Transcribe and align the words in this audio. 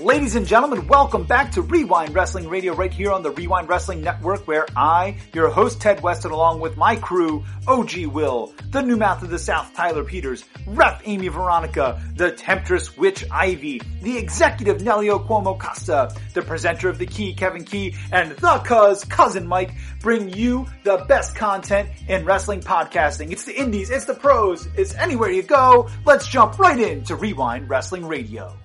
Ladies 0.00 0.34
and 0.34 0.46
gentlemen, 0.46 0.86
welcome 0.86 1.24
back 1.24 1.52
to 1.52 1.60
Wre-Wind 1.60 2.14
Wrestling 2.14 2.48
Radio 2.48 2.74
right 2.74 2.90
here 2.90 3.12
on 3.12 3.22
the 3.22 3.30
Wre-Wind 3.30 3.68
Wrestling 3.68 4.00
Network 4.00 4.48
where 4.48 4.64
I, 4.74 5.18
your 5.34 5.50
host 5.50 5.78
Ted 5.78 6.00
Weston, 6.00 6.30
along 6.30 6.60
with 6.60 6.78
my 6.78 6.96
crew, 6.96 7.44
OG 7.68 8.06
Will, 8.06 8.54
the 8.70 8.80
new 8.80 8.96
mouth 8.96 9.22
of 9.22 9.28
the 9.28 9.38
South 9.38 9.74
Tyler 9.74 10.02
Peters, 10.02 10.42
Ref 10.66 11.02
Amy 11.04 11.28
Veronica, 11.28 12.02
the 12.16 12.32
Temptress 12.32 12.96
Witch 12.96 13.26
Ivy, 13.30 13.82
the 14.00 14.16
executive 14.16 14.78
Nelio 14.80 15.22
Cuomo 15.26 15.60
Costa, 15.60 16.16
the 16.32 16.40
presenter 16.40 16.88
of 16.88 16.96
The 16.96 17.04
Key 17.04 17.34
Kevin 17.34 17.64
Key, 17.64 17.94
and 18.10 18.30
the 18.30 18.58
cuz 18.64 19.04
cousin 19.04 19.46
Mike 19.46 19.74
bring 20.00 20.30
you 20.30 20.66
the 20.82 21.04
best 21.08 21.36
content 21.36 21.90
in 22.08 22.24
wrestling 22.24 22.60
podcasting. 22.60 23.32
It's 23.32 23.44
the 23.44 23.54
indies, 23.54 23.90
it's 23.90 24.06
the 24.06 24.14
pros, 24.14 24.66
it's 24.78 24.94
anywhere 24.94 25.30
you 25.30 25.42
go. 25.42 25.90
Let's 26.06 26.26
jump 26.26 26.58
right 26.58 26.80
into 26.80 27.16
Wre-Wind 27.16 27.68
Wrestling 27.68 28.06
Radio. 28.06 28.56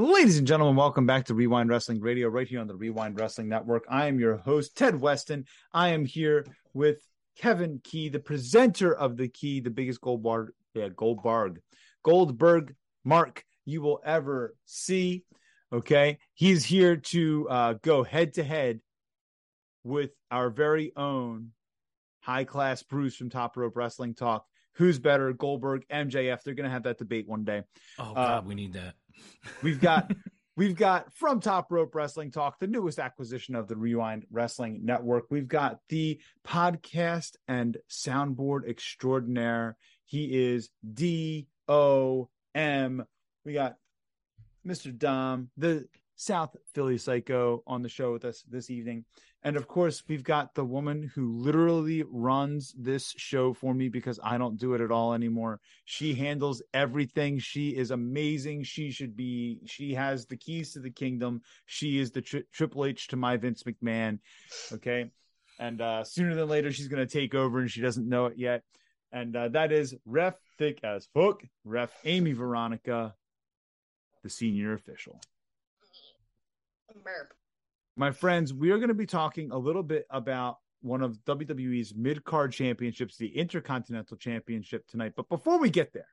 Ladies 0.00 0.38
and 0.38 0.46
gentlemen, 0.46 0.76
welcome 0.76 1.04
back 1.04 1.26
to 1.26 1.34
Wre-Wind 1.34 1.68
Wrestling 1.68 2.00
Radio 2.00 2.28
right 2.28 2.48
here 2.48 2.58
on 2.58 2.66
the 2.66 2.74
Wre-Wind 2.74 3.20
Wrestling 3.20 3.50
Network. 3.50 3.84
I 3.86 4.06
am 4.06 4.18
your 4.18 4.38
host, 4.38 4.74
Ted 4.74 4.98
Weston. 4.98 5.44
I 5.74 5.88
am 5.88 6.06
here 6.06 6.46
with 6.72 7.06
Kevin 7.36 7.82
Key, 7.84 8.08
the 8.08 8.18
presenter 8.18 8.94
of 8.94 9.18
the 9.18 9.28
Key, 9.28 9.60
the 9.60 9.68
biggest 9.68 10.00
Goldberg, 10.00 10.52
yeah, 10.72 10.88
Goldberg, 10.88 11.60
Goldberg 12.02 12.74
mark 13.04 13.44
you 13.66 13.82
will 13.82 14.00
ever 14.02 14.54
see. 14.64 15.24
Okay. 15.70 16.16
He's 16.32 16.64
here 16.64 16.96
to 16.96 17.46
uh, 17.50 17.74
go 17.82 18.02
head 18.02 18.32
to 18.34 18.42
head 18.42 18.80
with 19.84 20.12
our 20.30 20.48
very 20.48 20.92
own 20.96 21.50
high 22.20 22.44
class 22.44 22.82
Bruce 22.82 23.16
from 23.16 23.28
Top 23.28 23.54
Rope 23.54 23.76
Wrestling 23.76 24.14
Talk. 24.14 24.46
Who's 24.76 24.98
better, 24.98 25.34
Goldberg, 25.34 25.84
MJF? 25.92 26.42
They're 26.42 26.54
going 26.54 26.64
to 26.64 26.70
have 26.70 26.84
that 26.84 26.96
debate 26.96 27.28
one 27.28 27.44
day. 27.44 27.64
Oh, 27.98 28.14
God, 28.14 28.38
uh, 28.38 28.42
we 28.46 28.54
need 28.54 28.72
that. 28.72 28.94
We've 29.62 29.80
got 29.80 30.12
we've 30.56 30.76
got 30.76 31.12
from 31.14 31.40
Top 31.40 31.70
Rope 31.70 31.94
Wrestling 31.94 32.30
Talk, 32.30 32.58
the 32.58 32.66
newest 32.66 32.98
acquisition 32.98 33.54
of 33.54 33.68
the 33.68 33.76
Wre-Wind 33.76 34.26
Wrestling 34.30 34.80
Network. 34.84 35.24
We've 35.30 35.48
got 35.48 35.78
the 35.88 36.20
podcast 36.46 37.36
and 37.48 37.76
soundboard 37.90 38.68
extraordinaire. 38.68 39.76
He 40.04 40.52
is 40.52 40.70
D 40.94 41.46
O 41.68 42.28
M. 42.54 43.04
We 43.44 43.52
got 43.52 43.76
Mr. 44.66 44.96
Dom, 44.96 45.50
the 45.56 45.86
South 46.20 46.54
Philly 46.74 46.98
Sycho, 46.98 47.62
on 47.66 47.80
the 47.80 47.88
show 47.88 48.12
with 48.12 48.26
us 48.26 48.44
this 48.46 48.68
evening. 48.68 49.06
And 49.42 49.56
of 49.56 49.66
course, 49.66 50.02
we've 50.06 50.22
got 50.22 50.54
the 50.54 50.66
woman 50.66 51.10
who 51.14 51.38
literally 51.38 52.04
runs 52.06 52.74
this 52.76 53.14
show 53.16 53.54
for 53.54 53.72
me 53.72 53.88
because 53.88 54.20
I 54.22 54.36
don't 54.36 54.58
do 54.58 54.74
it 54.74 54.82
at 54.82 54.90
all 54.90 55.14
anymore. 55.14 55.60
She 55.86 56.12
handles 56.12 56.60
everything. 56.74 57.38
She 57.38 57.70
is 57.70 57.90
amazing. 57.90 58.64
She 58.64 58.90
should 58.90 59.16
be, 59.16 59.60
she 59.64 59.94
has 59.94 60.26
the 60.26 60.36
keys 60.36 60.74
to 60.74 60.80
the 60.80 60.90
kingdom. 60.90 61.40
She 61.64 61.98
is 61.98 62.10
the 62.10 62.20
tri- 62.20 62.44
Triple 62.52 62.84
H 62.84 63.08
to 63.08 63.16
my 63.16 63.38
Vince 63.38 63.62
McMahon. 63.62 64.18
Okay. 64.74 65.10
And 65.58 65.80
uh, 65.80 66.04
sooner 66.04 66.34
than 66.34 66.50
later, 66.50 66.70
she's 66.70 66.88
going 66.88 67.06
to 67.06 67.10
take 67.10 67.34
over 67.34 67.60
and 67.60 67.70
she 67.70 67.80
doesn't 67.80 68.06
know 68.06 68.26
it 68.26 68.36
yet. 68.36 68.62
And 69.10 69.34
uh, 69.34 69.48
that 69.48 69.72
is 69.72 69.94
Ref 70.04 70.34
Thick 70.58 70.80
as 70.84 71.08
Hook, 71.16 71.44
Ref 71.64 71.94
Amy 72.04 72.32
Veronica, 72.34 73.14
the 74.22 74.28
senior 74.28 74.74
official. 74.74 75.18
My 77.96 78.10
friends, 78.10 78.54
we 78.54 78.70
are 78.70 78.78
going 78.78 78.88
to 78.88 78.94
be 78.94 79.06
talking 79.06 79.50
a 79.50 79.58
little 79.58 79.82
bit 79.82 80.06
about 80.10 80.58
one 80.82 81.02
of 81.02 81.18
WWE's 81.24 81.94
mid 81.94 82.24
card 82.24 82.52
championships, 82.52 83.16
the 83.16 83.28
Intercontinental 83.36 84.16
Championship 84.16 84.86
tonight. 84.86 85.12
But 85.16 85.28
before 85.28 85.58
we 85.58 85.70
get 85.70 85.92
there, 85.92 86.06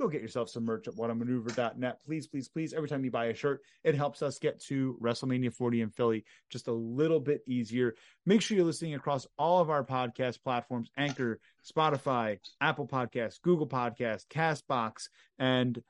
go 0.00 0.08
get 0.08 0.22
yourself 0.22 0.48
some 0.48 0.64
merch 0.64 0.88
at 0.88 0.94
whatamaneuver.net. 0.94 2.00
Please, 2.04 2.26
please, 2.26 2.48
please. 2.48 2.72
Every 2.72 2.88
time 2.88 3.04
you 3.04 3.10
buy 3.10 3.26
a 3.26 3.34
shirt, 3.34 3.60
it 3.84 3.94
helps 3.94 4.22
us 4.22 4.38
get 4.38 4.60
to 4.64 4.96
WrestleMania 5.02 5.52
40 5.52 5.82
in 5.82 5.90
Philly 5.90 6.24
just 6.50 6.68
a 6.68 6.72
little 6.72 7.20
bit 7.20 7.42
easier. 7.46 7.94
Make 8.26 8.42
sure 8.42 8.56
you're 8.56 8.66
listening 8.66 8.94
across 8.94 9.26
all 9.38 9.60
of 9.60 9.70
our 9.70 9.84
podcast 9.84 10.42
platforms 10.42 10.90
Anchor, 10.96 11.40
Spotify, 11.70 12.38
Apple 12.60 12.86
Podcasts, 12.86 13.40
Google 13.42 13.68
Podcasts, 13.68 14.26
Castbox, 14.26 15.08
and 15.38 15.80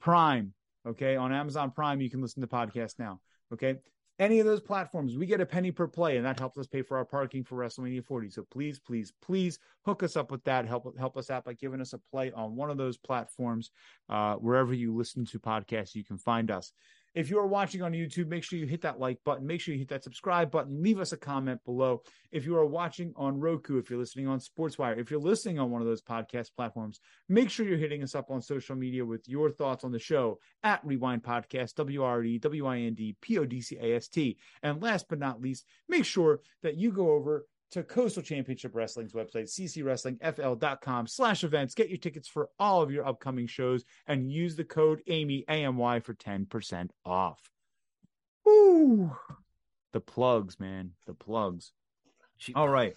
Prime. 0.00 0.54
Okay. 0.86 1.16
On 1.16 1.32
Amazon 1.32 1.70
Prime, 1.70 2.00
you 2.00 2.10
can 2.10 2.20
listen 2.20 2.40
to 2.40 2.48
podcasts 2.48 2.98
now. 2.98 3.20
Okay. 3.52 3.76
Any 4.20 4.38
of 4.38 4.46
those 4.46 4.60
platforms, 4.60 5.16
we 5.16 5.26
get 5.26 5.40
a 5.40 5.46
penny 5.46 5.72
per 5.72 5.88
play, 5.88 6.16
and 6.16 6.24
that 6.24 6.38
helps 6.38 6.56
us 6.56 6.68
pay 6.68 6.82
for 6.82 6.96
our 6.96 7.04
parking 7.04 7.42
for 7.42 7.56
WrestleMania 7.56 8.04
40. 8.04 8.30
So 8.30 8.46
please, 8.48 8.78
please, 8.78 9.12
please 9.20 9.58
hook 9.84 10.04
us 10.04 10.16
up 10.16 10.30
with 10.30 10.44
that. 10.44 10.66
Help 10.66 10.96
help 10.96 11.16
us 11.16 11.30
out 11.30 11.44
by 11.44 11.54
giving 11.54 11.80
us 11.80 11.94
a 11.94 11.98
play 12.12 12.30
on 12.30 12.54
one 12.54 12.70
of 12.70 12.76
those 12.76 12.96
platforms. 12.96 13.72
Uh, 14.08 14.36
wherever 14.36 14.72
you 14.72 14.94
listen 14.94 15.24
to 15.26 15.40
podcasts, 15.40 15.96
you 15.96 16.04
can 16.04 16.16
find 16.16 16.52
us. 16.52 16.72
If 17.14 17.30
you 17.30 17.38
are 17.38 17.46
watching 17.46 17.80
on 17.82 17.92
YouTube, 17.92 18.26
make 18.26 18.42
sure 18.42 18.58
you 18.58 18.66
hit 18.66 18.82
that 18.82 18.98
like 18.98 19.18
button. 19.24 19.46
Make 19.46 19.60
sure 19.60 19.72
you 19.72 19.78
hit 19.78 19.88
that 19.88 20.02
subscribe 20.02 20.50
button. 20.50 20.82
Leave 20.82 20.98
us 20.98 21.12
a 21.12 21.16
comment 21.16 21.64
below. 21.64 22.02
If 22.32 22.44
you 22.44 22.56
are 22.56 22.66
watching 22.66 23.12
on 23.16 23.38
Roku, 23.38 23.78
if 23.78 23.88
you're 23.88 23.98
listening 23.98 24.26
on 24.26 24.40
SportsWire, 24.40 24.98
if 24.98 25.10
you're 25.10 25.20
listening 25.20 25.60
on 25.60 25.70
one 25.70 25.80
of 25.80 25.86
those 25.86 26.02
podcast 26.02 26.50
platforms, 26.56 27.00
make 27.28 27.50
sure 27.50 27.66
you're 27.66 27.78
hitting 27.78 28.02
us 28.02 28.16
up 28.16 28.30
on 28.30 28.42
social 28.42 28.74
media 28.74 29.04
with 29.04 29.28
your 29.28 29.50
thoughts 29.50 29.84
on 29.84 29.92
the 29.92 29.98
show 29.98 30.40
at 30.64 30.84
Rewind 30.84 31.22
Podcast, 31.22 31.74
W 31.76 32.02
R 32.02 32.24
E 32.24 32.38
W 32.38 32.66
I 32.66 32.78
N 32.78 32.94
D 32.94 33.16
P 33.20 33.38
O 33.38 33.44
D 33.44 33.60
C 33.60 33.78
A 33.80 33.94
S 33.96 34.08
T. 34.08 34.36
And 34.62 34.82
last 34.82 35.06
but 35.08 35.20
not 35.20 35.40
least, 35.40 35.66
make 35.88 36.04
sure 36.04 36.40
that 36.62 36.76
you 36.76 36.90
go 36.90 37.12
over 37.12 37.46
to 37.70 37.82
Coastal 37.82 38.22
Championship 38.22 38.74
Wrestling's 38.74 39.12
website, 39.12 39.44
ccwrestlingfl.com 39.44 41.06
slash 41.06 41.44
events. 41.44 41.74
Get 41.74 41.88
your 41.88 41.98
tickets 41.98 42.28
for 42.28 42.50
all 42.58 42.82
of 42.82 42.90
your 42.90 43.06
upcoming 43.06 43.46
shows 43.46 43.84
and 44.06 44.30
use 44.30 44.56
the 44.56 44.64
code 44.64 45.02
AMY, 45.06 45.44
AMY 45.48 46.00
for 46.00 46.14
10% 46.14 46.90
off. 47.04 47.50
Ooh, 48.46 49.16
the 49.92 50.00
plugs, 50.00 50.60
man. 50.60 50.92
The 51.06 51.14
plugs. 51.14 51.72
All 52.54 52.68
right. 52.68 52.94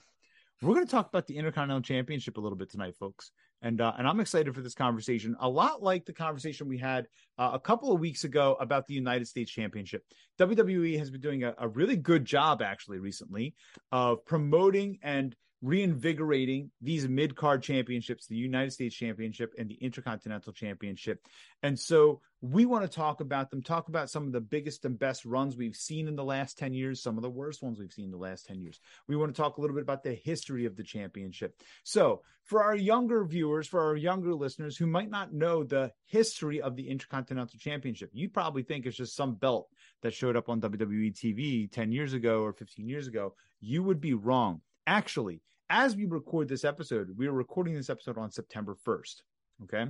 We're 0.61 0.73
going 0.73 0.85
to 0.85 0.91
talk 0.91 1.07
about 1.07 1.27
the 1.27 1.37
Intercontinental 1.37 1.81
Championship 1.81 2.37
a 2.37 2.41
little 2.41 2.57
bit 2.57 2.69
tonight, 2.69 2.95
folks 2.95 3.31
and 3.61 3.81
uh, 3.81 3.93
and 3.97 4.07
I'm 4.07 4.19
excited 4.19 4.53
for 4.53 4.61
this 4.61 4.73
conversation. 4.73 5.35
A 5.39 5.49
lot 5.49 5.81
like 5.81 6.05
the 6.05 6.13
conversation 6.13 6.67
we 6.67 6.77
had 6.77 7.07
uh, 7.37 7.51
a 7.53 7.59
couple 7.59 7.91
of 7.91 7.99
weeks 7.99 8.23
ago 8.23 8.57
about 8.59 8.87
the 8.87 8.93
United 8.93 9.27
States 9.27 9.51
Championship. 9.51 10.03
WWE 10.39 10.97
has 10.97 11.09
been 11.09 11.21
doing 11.21 11.43
a, 11.43 11.53
a 11.57 11.67
really 11.67 11.95
good 11.95 12.25
job 12.25 12.61
actually 12.61 12.99
recently 12.99 13.55
of 13.91 14.23
promoting 14.25 14.99
and 15.01 15.35
reinvigorating 15.61 16.69
these 16.81 17.07
mid 17.07 17.35
card 17.35 17.63
championships, 17.63 18.27
the 18.27 18.35
United 18.35 18.71
States 18.71 18.95
Championship 18.95 19.53
and 19.57 19.69
the 19.69 19.75
Intercontinental 19.75 20.53
Championship. 20.53 21.25
And 21.63 21.79
so 21.79 22.21
we 22.41 22.65
want 22.65 22.83
to 22.83 22.95
talk 22.95 23.21
about 23.21 23.49
them, 23.49 23.63
talk 23.63 23.87
about 23.87 24.11
some 24.11 24.27
of 24.27 24.31
the 24.31 24.41
biggest 24.41 24.85
and 24.85 24.99
best 24.99 25.25
runs 25.25 25.57
we've 25.57 25.75
seen 25.75 26.07
in 26.07 26.15
the 26.15 26.23
last 26.23 26.57
10 26.59 26.73
years, 26.73 27.01
some 27.01 27.17
of 27.17 27.23
the 27.23 27.29
worst 27.29 27.63
ones 27.63 27.79
we've 27.79 27.91
seen 27.91 28.05
in 28.05 28.11
the 28.11 28.17
last 28.17 28.45
10 28.45 28.61
years. 28.61 28.79
We 29.07 29.15
want 29.15 29.33
to 29.35 29.41
talk 29.41 29.57
a 29.57 29.61
little 29.61 29.75
bit 29.75 29.81
about 29.81 30.03
the 30.03 30.13
history 30.13 30.65
of 30.65 30.75
the 30.75 30.83
championship. 30.83 31.55
So, 31.83 32.21
for 32.43 32.63
our 32.63 32.75
younger 32.75 33.25
viewers, 33.25 33.67
for 33.67 33.81
our 33.81 33.97
younger 33.97 34.33
listeners 34.33 34.77
who 34.77 34.87
might 34.87 35.09
not 35.09 35.33
know 35.33 35.63
the 35.63 35.91
history 36.05 36.61
of 36.61 36.77
the 36.77 36.87
Intercontinental 36.87 37.59
Championship, 37.59 38.09
you 38.13 38.29
probably 38.29 38.63
think 38.63 38.85
it's 38.85 38.95
just 38.95 39.17
some 39.17 39.35
belt 39.35 39.67
that 40.01 40.13
showed 40.13 40.37
up 40.37 40.47
on 40.47 40.61
WWE 40.61 41.13
TV 41.13 41.69
10 41.69 41.91
years 41.91 42.13
ago 42.13 42.43
or 42.43 42.53
15 42.53 42.87
years 42.87 43.07
ago. 43.07 43.33
You 43.59 43.83
would 43.83 43.99
be 43.99 44.13
wrong 44.13 44.61
actually, 44.87 45.41
as 45.69 45.95
we 45.95 46.05
record 46.05 46.47
this 46.47 46.63
episode, 46.63 47.09
we 47.15 47.27
are 47.27 47.33
recording 47.33 47.75
this 47.75 47.89
episode 47.89 48.17
on 48.17 48.31
September 48.31 48.75
1st. 48.87 49.21
Okay. 49.63 49.85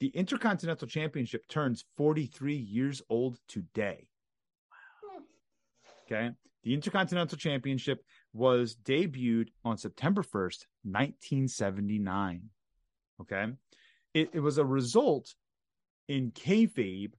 The 0.00 0.08
Intercontinental 0.08 0.88
Championship 0.88 1.46
turns 1.48 1.84
43 1.96 2.56
years 2.56 3.02
old 3.08 3.38
today. 3.46 4.08
Hmm. 5.04 5.22
Okay. 6.06 6.30
The 6.64 6.74
Intercontinental 6.74 7.38
Championship 7.38 8.02
was 8.32 8.74
debuted 8.74 9.48
on 9.64 9.76
September 9.76 10.22
1st, 10.22 10.64
1979. 10.82 12.42
Okay. 13.20 13.46
It, 14.14 14.30
it 14.32 14.40
was 14.40 14.58
a 14.58 14.64
result 14.64 15.34
in 16.08 16.32
kayfabe 16.32 17.12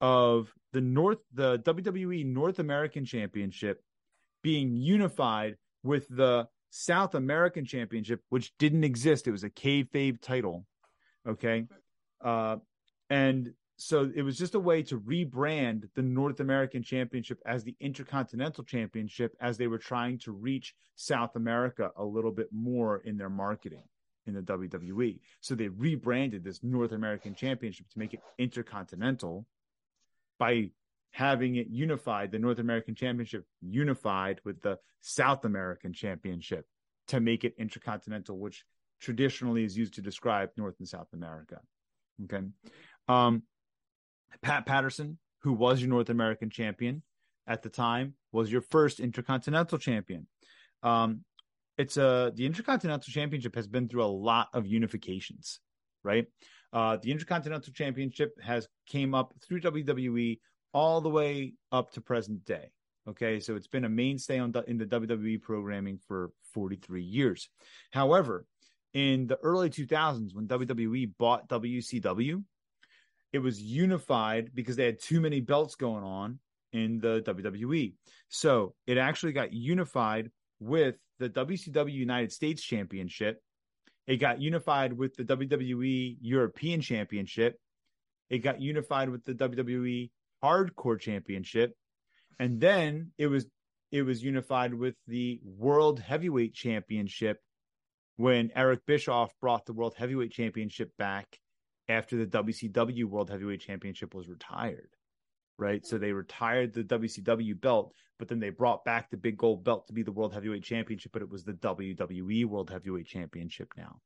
of 0.00 0.52
the 0.72 0.80
North, 0.80 1.18
the 1.32 1.58
WWE 1.60 2.26
North 2.26 2.58
American 2.58 3.04
Championship 3.04 3.82
being 4.42 4.76
unified 4.76 5.56
with 5.86 6.06
the 6.08 6.48
South 6.70 7.14
American 7.14 7.64
Championship, 7.64 8.20
which 8.28 8.52
didn't 8.58 8.84
exist. 8.84 9.26
It 9.26 9.32
was 9.32 9.44
a 9.44 9.50
kayfabe 9.50 10.20
title. 10.20 10.66
Okay. 11.26 11.66
Uh, 12.22 12.56
and 13.08 13.52
so 13.78 14.10
it 14.14 14.22
was 14.22 14.38
just 14.38 14.54
a 14.54 14.60
way 14.60 14.82
to 14.84 14.98
rebrand 15.00 15.88
the 15.94 16.02
North 16.02 16.40
American 16.40 16.82
Championship 16.82 17.40
as 17.46 17.62
the 17.62 17.76
Intercontinental 17.80 18.64
Championship 18.64 19.36
as 19.40 19.58
they 19.58 19.66
were 19.66 19.78
trying 19.78 20.18
to 20.20 20.32
reach 20.32 20.74
South 20.94 21.36
America 21.36 21.90
a 21.96 22.04
little 22.04 22.32
bit 22.32 22.48
more 22.52 22.98
in 22.98 23.16
their 23.16 23.30
marketing 23.30 23.84
in 24.26 24.34
the 24.34 24.40
WWE. 24.40 25.20
So 25.40 25.54
they 25.54 25.68
rebranded 25.68 26.42
this 26.42 26.62
North 26.62 26.92
American 26.92 27.34
Championship 27.34 27.88
to 27.90 27.98
make 27.98 28.14
it 28.14 28.20
intercontinental 28.38 29.46
by 30.38 30.70
having 31.12 31.56
it 31.56 31.68
unified, 31.68 32.30
the 32.30 32.38
North 32.38 32.58
American 32.58 32.94
Championship 32.94 33.44
unified 33.60 34.40
with 34.44 34.60
the 34.62 34.78
South 35.00 35.44
American 35.44 35.92
Championship 35.92 36.66
to 37.08 37.20
make 37.20 37.44
it 37.44 37.54
intercontinental, 37.58 38.38
which 38.38 38.64
traditionally 39.00 39.64
is 39.64 39.76
used 39.76 39.94
to 39.94 40.02
describe 40.02 40.50
North 40.56 40.76
and 40.78 40.88
South 40.88 41.08
America. 41.12 41.60
Okay. 42.24 42.44
Um, 43.08 43.42
Pat 44.42 44.66
Patterson, 44.66 45.18
who 45.40 45.52
was 45.52 45.80
your 45.80 45.90
North 45.90 46.10
American 46.10 46.50
champion 46.50 47.02
at 47.46 47.62
the 47.62 47.68
time, 47.68 48.14
was 48.32 48.50
your 48.50 48.60
first 48.60 49.00
Intercontinental 49.00 49.78
champion. 49.78 50.26
Um, 50.82 51.24
it's 51.78 51.96
a 51.96 52.32
the 52.34 52.46
Intercontinental 52.46 53.12
Championship 53.12 53.54
has 53.54 53.66
been 53.66 53.88
through 53.88 54.04
a 54.04 54.06
lot 54.06 54.48
of 54.54 54.64
unifications, 54.64 55.58
right? 56.02 56.26
Uh, 56.72 56.96
the 57.00 57.12
Intercontinental 57.12 57.72
Championship 57.72 58.40
has 58.40 58.66
came 58.86 59.14
up 59.14 59.34
through 59.46 59.60
WWE 59.60 60.38
all 60.72 61.00
the 61.00 61.08
way 61.08 61.54
up 61.72 61.92
to 61.92 62.00
present 62.00 62.44
day. 62.44 62.70
Okay, 63.08 63.38
so 63.38 63.54
it's 63.54 63.68
been 63.68 63.84
a 63.84 63.88
mainstay 63.88 64.38
on 64.40 64.50
the, 64.50 64.62
in 64.62 64.78
the 64.78 64.86
WWE 64.86 65.40
programming 65.40 66.00
for 66.08 66.32
43 66.54 67.02
years. 67.02 67.48
However, 67.92 68.46
in 68.94 69.26
the 69.28 69.38
early 69.42 69.70
2000s, 69.70 70.34
when 70.34 70.48
WWE 70.48 71.12
bought 71.18 71.48
WCW, 71.48 72.42
it 73.32 73.38
was 73.38 73.60
unified 73.60 74.50
because 74.54 74.76
they 74.76 74.86
had 74.86 75.00
too 75.00 75.20
many 75.20 75.40
belts 75.40 75.76
going 75.76 76.02
on 76.02 76.40
in 76.72 76.98
the 76.98 77.22
WWE. 77.22 77.94
So 78.28 78.74
it 78.86 78.98
actually 78.98 79.32
got 79.32 79.52
unified 79.52 80.30
with 80.58 80.96
the 81.18 81.28
WCW 81.28 81.92
United 81.92 82.32
States 82.32 82.62
Championship. 82.62 83.40
It 84.06 84.16
got 84.16 84.40
unified 84.40 84.92
with 84.92 85.16
the 85.16 85.24
WWE 85.24 86.16
European 86.20 86.80
Championship. 86.80 87.58
It 88.30 88.38
got 88.38 88.60
unified 88.60 89.10
with 89.10 89.24
the 89.24 89.34
WWE 89.34 90.10
Hardcore 90.42 90.98
Championship. 90.98 91.74
And 92.38 92.60
then 92.60 93.12
it 93.18 93.28
was 93.28 93.46
it 93.92 94.02
was 94.02 94.22
unified 94.22 94.74
with 94.74 94.94
the 95.06 95.40
World 95.44 96.00
Heavyweight 96.00 96.54
Championship 96.54 97.38
when 98.16 98.50
Eric 98.54 98.80
Bischoff 98.86 99.32
brought 99.40 99.64
the 99.66 99.72
World 99.72 99.94
Heavyweight 99.96 100.32
Championship 100.32 100.90
back 100.98 101.38
after 101.88 102.16
the 102.16 102.26
WCW 102.26 103.04
World 103.04 103.30
Heavyweight 103.30 103.60
Championship 103.60 104.14
was 104.14 104.28
retired 104.28 104.88
right? 105.58 105.86
So 105.86 105.98
they 105.98 106.12
retired 106.12 106.72
the 106.74 106.84
WCW 106.84 107.60
belt, 107.60 107.94
but 108.18 108.28
then 108.28 108.40
they 108.40 108.50
brought 108.50 108.84
back 108.84 109.10
the 109.10 109.16
big 109.16 109.36
gold 109.36 109.64
belt 109.64 109.86
to 109.86 109.92
be 109.92 110.02
the 110.02 110.12
World 110.12 110.34
Heavyweight 110.34 110.62
Championship, 110.62 111.12
but 111.12 111.22
it 111.22 111.30
was 111.30 111.44
the 111.44 111.54
WWE 111.54 112.44
World 112.46 112.70
Heavyweight 112.70 113.06
Championship 113.06 113.72
now. 113.76 114.00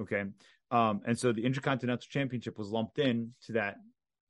Okay. 0.00 0.24
Um, 0.70 1.00
and 1.06 1.18
so 1.18 1.32
the 1.32 1.44
Intercontinental 1.44 2.06
Championship 2.08 2.58
was 2.58 2.70
lumped 2.70 2.98
in 2.98 3.32
to 3.46 3.52
that 3.52 3.76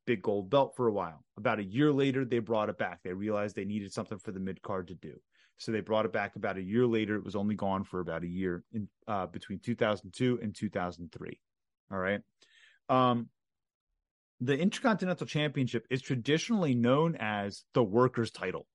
big 0.07 0.23
gold 0.23 0.49
belt 0.49 0.75
for 0.77 0.87
a 0.87 0.93
while. 0.93 1.25
About 1.37 1.59
a 1.59 1.65
year 1.65 1.93
later, 1.93 2.25
they 2.25 2.39
brought 2.39 2.69
it 2.69 2.79
back. 2.79 3.01
They 3.03 3.13
realized 3.13 3.57
they 3.57 3.65
needed 3.65 3.93
something 3.93 4.19
for 4.19 4.33
the 4.33 4.41
mid 4.41 4.63
card 4.63 4.89
to 4.89 4.95
do. 4.95 5.21
So 5.59 5.73
they 5.73 5.81
brought 5.81 6.05
it 6.05 6.13
back 6.13 6.37
about 6.37 6.59
a 6.59 6.63
year 6.63 6.87
later. 6.87 7.17
It 7.17 7.25
was 7.25 7.37
only 7.37 7.55
gone 7.55 7.85
for 7.85 8.01
about 8.01 8.23
a 8.23 8.29
year 8.29 8.63
in 8.73 8.89
uh, 9.09 9.27
between 9.27 9.59
2002 9.59 10.41
and 10.43 10.55
2003. 10.55 11.41
All 11.91 11.99
right. 11.99 12.21
Um, 12.89 13.29
the 14.41 14.57
Intercontinental 14.59 15.27
Championship 15.27 15.87
is 15.89 16.03
traditionally 16.03 16.75
known 16.75 17.17
as 17.19 17.65
the 17.73 17.83
workers' 17.83 18.31
title, 18.31 18.67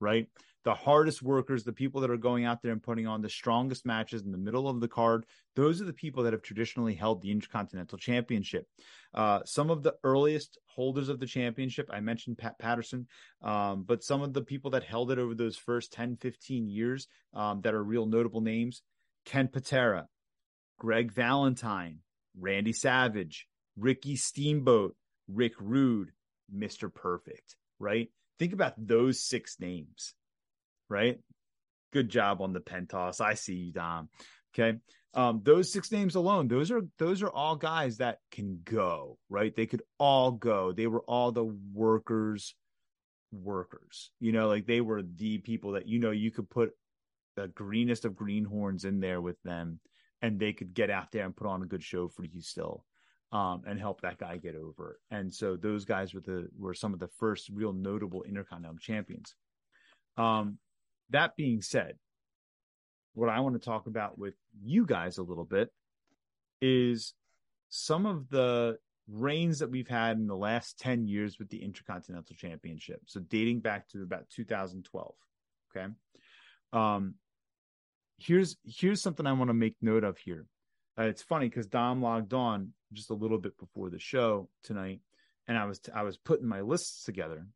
right? 0.00 0.26
The 0.66 0.74
hardest 0.74 1.22
workers, 1.22 1.62
the 1.62 1.72
people 1.72 2.00
that 2.00 2.10
are 2.10 2.16
going 2.16 2.44
out 2.44 2.60
there 2.60 2.72
and 2.72 2.82
putting 2.82 3.06
on 3.06 3.22
the 3.22 3.30
strongest 3.30 3.86
matches 3.86 4.22
in 4.22 4.32
the 4.32 4.36
middle 4.36 4.68
of 4.68 4.80
the 4.80 4.88
card, 4.88 5.24
those 5.54 5.80
are 5.80 5.84
the 5.84 5.92
people 5.92 6.24
that 6.24 6.32
have 6.32 6.42
traditionally 6.42 6.96
held 6.96 7.22
the 7.22 7.30
Intercontinental 7.30 7.96
Championship. 7.96 8.66
Uh, 9.14 9.44
some 9.44 9.70
of 9.70 9.84
the 9.84 9.94
earliest 10.02 10.58
holders 10.66 11.08
of 11.08 11.20
the 11.20 11.26
championship, 11.26 11.88
I 11.92 12.00
mentioned 12.00 12.38
Pat 12.38 12.58
Patterson, 12.58 13.06
um, 13.42 13.84
but 13.84 14.02
some 14.02 14.22
of 14.22 14.32
the 14.32 14.42
people 14.42 14.72
that 14.72 14.82
held 14.82 15.12
it 15.12 15.20
over 15.20 15.36
those 15.36 15.56
first 15.56 15.92
10, 15.92 16.16
15 16.16 16.68
years 16.68 17.06
um, 17.32 17.60
that 17.60 17.72
are 17.72 17.84
real 17.84 18.06
notable 18.06 18.40
names 18.40 18.82
Ken 19.24 19.46
Patera, 19.46 20.08
Greg 20.80 21.12
Valentine, 21.12 22.00
Randy 22.36 22.72
Savage, 22.72 23.46
Ricky 23.76 24.16
Steamboat, 24.16 24.96
Rick 25.28 25.52
Rude, 25.60 26.10
Mr. 26.52 26.92
Perfect, 26.92 27.54
right? 27.78 28.08
Think 28.40 28.52
about 28.52 28.74
those 28.76 29.22
six 29.22 29.60
names, 29.60 30.14
right? 30.88 31.18
Good 31.92 32.08
job 32.08 32.40
on 32.40 32.52
the 32.52 32.60
Pentos. 32.60 33.20
I 33.20 33.34
see 33.34 33.54
you, 33.54 33.72
Dom. 33.72 34.08
Okay. 34.54 34.78
Um, 35.14 35.40
those 35.42 35.72
six 35.72 35.90
names 35.90 36.14
alone, 36.14 36.46
those 36.46 36.70
are 36.70 36.82
those 36.98 37.22
are 37.22 37.30
all 37.30 37.56
guys 37.56 37.98
that 37.98 38.18
can 38.30 38.60
go, 38.64 39.18
right? 39.30 39.54
They 39.54 39.66
could 39.66 39.82
all 39.98 40.32
go. 40.32 40.72
They 40.72 40.86
were 40.86 41.02
all 41.02 41.32
the 41.32 41.44
workers, 41.72 42.54
workers. 43.32 44.10
You 44.20 44.32
know, 44.32 44.48
like 44.48 44.66
they 44.66 44.82
were 44.82 45.02
the 45.02 45.38
people 45.38 45.72
that 45.72 45.88
you 45.88 45.98
know 45.98 46.10
you 46.10 46.30
could 46.30 46.50
put 46.50 46.72
the 47.34 47.48
greenest 47.48 48.04
of 48.04 48.14
greenhorns 48.14 48.84
in 48.84 49.00
there 49.00 49.22
with 49.22 49.40
them, 49.42 49.80
and 50.20 50.38
they 50.38 50.52
could 50.52 50.74
get 50.74 50.90
out 50.90 51.12
there 51.12 51.24
and 51.24 51.36
put 51.36 51.46
on 51.46 51.62
a 51.62 51.66
good 51.66 51.82
show 51.82 52.08
for 52.08 52.24
you 52.24 52.42
still 52.42 52.84
um, 53.32 53.62
and 53.66 53.78
help 53.78 54.00
that 54.02 54.18
guy 54.18 54.36
get 54.36 54.54
over. 54.54 54.98
And 55.10 55.32
so 55.32 55.56
those 55.56 55.84
guys 55.84 56.14
were 56.14 56.20
the 56.20 56.48
were 56.58 56.74
some 56.74 56.92
of 56.92 57.00
the 57.00 57.10
first 57.18 57.48
real 57.52 57.72
notable 57.72 58.22
Intercontinental 58.22 58.78
champions. 58.78 59.34
Um, 60.16 60.58
that 61.10 61.36
being 61.36 61.62
said, 61.62 61.94
what 63.14 63.28
I 63.28 63.40
want 63.40 63.54
to 63.54 63.64
talk 63.64 63.86
about 63.86 64.18
with 64.18 64.34
you 64.62 64.84
guys 64.84 65.18
a 65.18 65.22
little 65.22 65.44
bit 65.44 65.70
is 66.60 67.14
some 67.68 68.06
of 68.06 68.28
the 68.28 68.78
reigns 69.08 69.60
that 69.60 69.70
we've 69.70 69.88
had 69.88 70.16
in 70.16 70.26
the 70.26 70.36
last 70.36 70.78
10 70.80 71.06
years 71.06 71.38
with 71.38 71.48
the 71.48 71.62
Intercontinental 71.62 72.36
Championship. 72.36 73.00
So 73.06 73.20
dating 73.20 73.60
back 73.60 73.88
to 73.90 74.02
about 74.02 74.28
2012. 74.30 75.14
Okay. 75.74 75.86
Um, 76.72 77.14
here's 78.18 78.56
here's 78.64 79.02
something 79.02 79.26
I 79.26 79.32
want 79.32 79.48
to 79.48 79.54
make 79.54 79.76
note 79.80 80.04
of 80.04 80.18
here. 80.18 80.46
Uh, 80.98 81.04
it's 81.04 81.22
funny 81.22 81.48
because 81.48 81.66
Dom 81.66 82.02
logged 82.02 82.32
on 82.32 82.72
just 82.92 83.10
a 83.10 83.14
little 83.14 83.38
bit 83.38 83.58
before 83.58 83.90
the 83.90 83.98
show 83.98 84.48
tonight, 84.62 85.00
and 85.46 85.58
I 85.58 85.66
was 85.66 85.78
t- 85.78 85.92
I 85.94 86.02
was 86.02 86.16
putting 86.16 86.46
my 86.46 86.62
lists 86.62 87.04
together, 87.04 87.46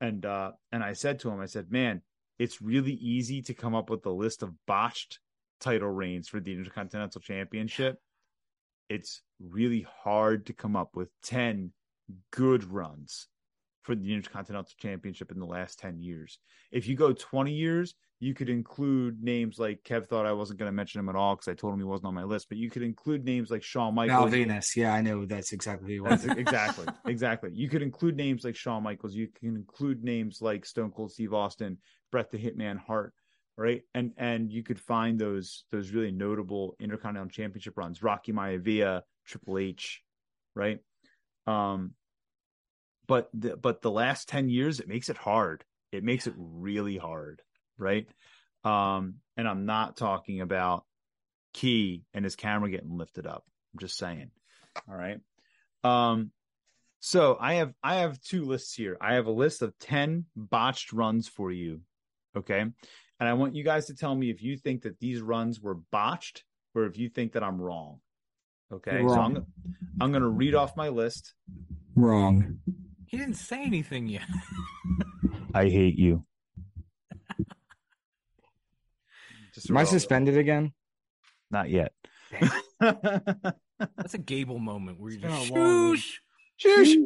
and 0.00 0.24
uh, 0.24 0.52
and 0.70 0.82
I 0.82 0.94
said 0.94 1.20
to 1.20 1.30
him, 1.30 1.40
I 1.40 1.46
said, 1.46 1.70
"Man, 1.70 2.02
it's 2.38 2.62
really 2.62 2.94
easy 2.94 3.42
to 3.42 3.54
come 3.54 3.74
up 3.74 3.90
with 3.90 4.04
a 4.06 4.10
list 4.10 4.42
of 4.42 4.54
botched 4.66 5.20
title 5.60 5.90
reigns 5.90 6.28
for 6.28 6.40
the 6.40 6.52
Intercontinental 6.52 7.20
Championship. 7.20 7.98
It's 8.88 9.22
really 9.40 9.86
hard 10.02 10.46
to 10.46 10.52
come 10.52 10.76
up 10.76 10.96
with 10.96 11.08
ten 11.22 11.72
good 12.30 12.64
runs 12.64 13.28
for 13.82 13.94
the 13.94 14.14
Intercontinental 14.14 14.72
Championship 14.78 15.30
in 15.30 15.38
the 15.38 15.46
last 15.46 15.78
10 15.80 16.00
years. 16.00 16.38
If 16.70 16.86
you 16.86 16.96
go 16.96 17.12
20 17.12 17.52
years, 17.52 17.94
you 18.22 18.34
could 18.34 18.48
include 18.48 19.20
names 19.20 19.58
like 19.58 19.82
Kev 19.82 20.06
thought 20.06 20.26
I 20.26 20.32
wasn't 20.32 20.60
going 20.60 20.68
to 20.68 20.72
mention 20.72 21.00
him 21.00 21.08
at 21.08 21.16
all 21.16 21.34
because 21.34 21.48
I 21.48 21.54
told 21.54 21.74
him 21.74 21.80
he 21.80 21.84
wasn't 21.84 22.06
on 22.06 22.14
my 22.14 22.22
list, 22.22 22.48
but 22.48 22.56
you 22.56 22.70
could 22.70 22.84
include 22.84 23.24
names 23.24 23.50
like 23.50 23.64
Shawn 23.64 23.96
Michaels. 23.96 24.30
Val 24.30 24.38
Venis. 24.38 24.76
Yeah, 24.76 24.94
I 24.94 25.02
know 25.02 25.26
that's 25.26 25.50
exactly 25.50 25.98
what 25.98 26.24
exactly. 26.38 26.86
Exactly. 27.04 27.50
You 27.52 27.68
could 27.68 27.82
include 27.82 28.14
names 28.14 28.44
like 28.44 28.54
Shawn 28.54 28.84
Michaels. 28.84 29.16
You 29.16 29.26
can 29.26 29.56
include 29.56 30.04
names 30.04 30.40
like 30.40 30.64
Stone 30.64 30.92
Cold 30.92 31.10
Steve 31.10 31.34
Austin, 31.34 31.78
Bret 32.12 32.30
the 32.30 32.38
Hitman 32.38 32.78
Hart, 32.78 33.12
right? 33.56 33.82
And 33.92 34.12
and 34.16 34.52
you 34.52 34.62
could 34.62 34.78
find 34.78 35.18
those 35.18 35.64
those 35.72 35.90
really 35.90 36.12
notable 36.12 36.76
Intercontinental 36.78 37.28
Championship 37.28 37.76
runs, 37.76 38.04
Rocky 38.04 38.32
Maivia, 38.32 39.02
Triple 39.26 39.58
H, 39.58 40.00
right? 40.54 40.78
Um, 41.48 41.94
but 43.08 43.30
the, 43.34 43.56
but 43.56 43.82
the 43.82 43.90
last 43.90 44.28
10 44.28 44.48
years 44.48 44.78
it 44.78 44.86
makes 44.86 45.08
it 45.08 45.16
hard 45.16 45.64
it 45.90 46.04
makes 46.04 46.28
it 46.28 46.34
really 46.36 46.96
hard 46.96 47.42
right? 47.82 48.06
Um 48.64 49.16
and 49.36 49.48
i'm 49.48 49.66
not 49.66 49.96
talking 49.96 50.40
about 50.40 50.84
key 51.52 52.04
and 52.14 52.24
his 52.24 52.36
camera 52.36 52.70
getting 52.70 52.96
lifted 52.96 53.26
up. 53.26 53.44
I'm 53.72 53.80
just 53.80 53.98
saying. 53.98 54.30
All 54.88 54.96
right. 54.96 55.18
Um 55.84 56.30
so 57.00 57.36
i 57.40 57.54
have 57.54 57.74
i 57.82 57.96
have 57.96 58.20
two 58.20 58.44
lists 58.44 58.74
here. 58.74 58.96
I 59.00 59.14
have 59.14 59.26
a 59.26 59.32
list 59.32 59.62
of 59.62 59.76
10 59.80 60.26
botched 60.36 60.92
runs 60.92 61.28
for 61.28 61.50
you. 61.50 61.80
Okay. 62.36 62.60
And 62.60 63.28
i 63.28 63.34
want 63.34 63.54
you 63.54 63.64
guys 63.64 63.86
to 63.86 63.94
tell 63.94 64.14
me 64.14 64.30
if 64.30 64.42
you 64.42 64.56
think 64.56 64.82
that 64.82 64.98
these 64.98 65.20
runs 65.20 65.60
were 65.60 65.74
botched 65.90 66.44
or 66.74 66.84
if 66.84 66.96
you 66.96 67.08
think 67.08 67.32
that 67.32 67.42
i'm 67.42 67.60
wrong. 67.60 68.00
Okay. 68.72 69.02
Wrong. 69.02 69.08
so 69.08 69.20
i'm, 69.20 69.46
I'm 70.00 70.12
going 70.12 70.22
to 70.22 70.28
read 70.28 70.54
off 70.54 70.76
my 70.76 70.88
list. 70.88 71.34
Wrong. 71.94 72.58
He 73.06 73.18
didn't 73.18 73.34
say 73.34 73.62
anything 73.62 74.06
yet. 74.06 74.26
I 75.54 75.64
hate 75.64 75.98
you. 75.98 76.24
Am 79.68 79.76
I 79.76 79.84
suspended 79.84 80.36
again? 80.36 80.72
Not 81.50 81.70
yet. 81.70 81.92
That's 82.80 84.14
a 84.14 84.18
Gable 84.18 84.58
moment 84.58 84.98
where 84.98 85.12
you 85.12 85.18
just 85.18 85.52
shoosh, 85.52 86.04
shoosh. 86.62 86.96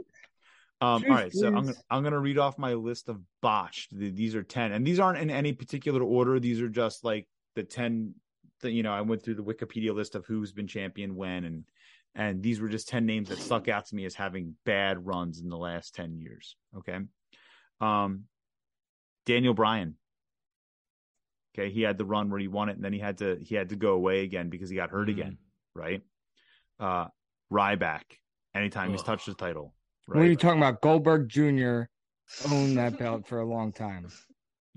Um, 0.81 1.05
all 1.05 1.09
right, 1.09 1.33
so 1.33 1.47
I'm 1.47 1.55
gonna, 1.55 1.75
I'm 1.91 2.03
gonna 2.03 2.21
read 2.21 2.38
off 2.38 2.59
my 2.59 2.75
list 2.75 3.09
of 3.09 3.21
botched. 3.41 3.97
These 3.97 4.35
are 4.35 4.43
ten, 4.43 4.73
and 4.73 4.87
these 4.87 5.00
aren't 5.00 5.19
in 5.19 5.31
any 5.31 5.53
particular 5.53 6.03
order. 6.03 6.38
These 6.38 6.61
are 6.61 6.69
just 6.69 7.03
like 7.03 7.26
the 7.55 7.62
ten. 7.62 8.15
That 8.61 8.73
you 8.73 8.83
know, 8.83 8.93
I 8.93 9.00
went 9.00 9.23
through 9.23 9.35
the 9.35 9.45
Wikipedia 9.45 9.95
list 9.95 10.15
of 10.15 10.26
who's 10.26 10.53
been 10.53 10.67
champion 10.67 11.17
when, 11.17 11.45
and 11.45 11.65
and 12.17 12.43
these 12.43 12.61
were 12.61 12.69
just 12.69 12.88
10 12.88 13.05
names 13.05 13.29
that 13.29 13.38
stuck 13.38 13.69
out 13.69 13.87
to 13.87 13.95
me 13.95 14.07
as 14.07 14.15
having 14.15 14.55
bad 14.65 15.07
runs 15.07 15.41
in 15.41 15.50
the 15.50 15.57
last 15.57 15.95
10 15.95 16.17
years. 16.17 16.57
Okay. 16.79 16.99
Um, 17.79 18.25
Daniel 19.26 19.53
Bryan. 19.53 19.97
Okay. 21.58 21.70
He 21.70 21.82
had 21.82 21.98
the 21.98 22.04
run 22.04 22.30
where 22.30 22.40
he 22.40 22.48
won 22.48 22.68
it 22.68 22.76
and 22.76 22.84
then 22.84 22.92
he 22.92 22.98
had 22.98 23.18
to, 23.18 23.38
he 23.40 23.54
had 23.54 23.70
to 23.70 23.76
go 23.76 23.92
away 23.92 24.22
again 24.22 24.50
because 24.50 24.68
he 24.68 24.76
got 24.76 24.90
hurt 24.90 25.08
mm-hmm. 25.08 25.20
again. 25.20 25.38
Right. 25.75 26.02
Uh, 26.78 27.06
Ryback 27.52 28.02
anytime 28.54 28.90
he's 28.90 29.02
touched 29.02 29.26
the 29.26 29.34
title. 29.34 29.75
What 30.06 30.18
are 30.18 30.26
you 30.26 30.36
talking 30.36 30.58
about? 30.58 30.80
Goldberg 30.80 31.28
Jr. 31.28 31.82
owned 32.50 32.76
that 32.76 32.98
belt 32.98 33.26
for 33.26 33.40
a 33.40 33.46
long 33.46 33.72
time. 33.72 34.08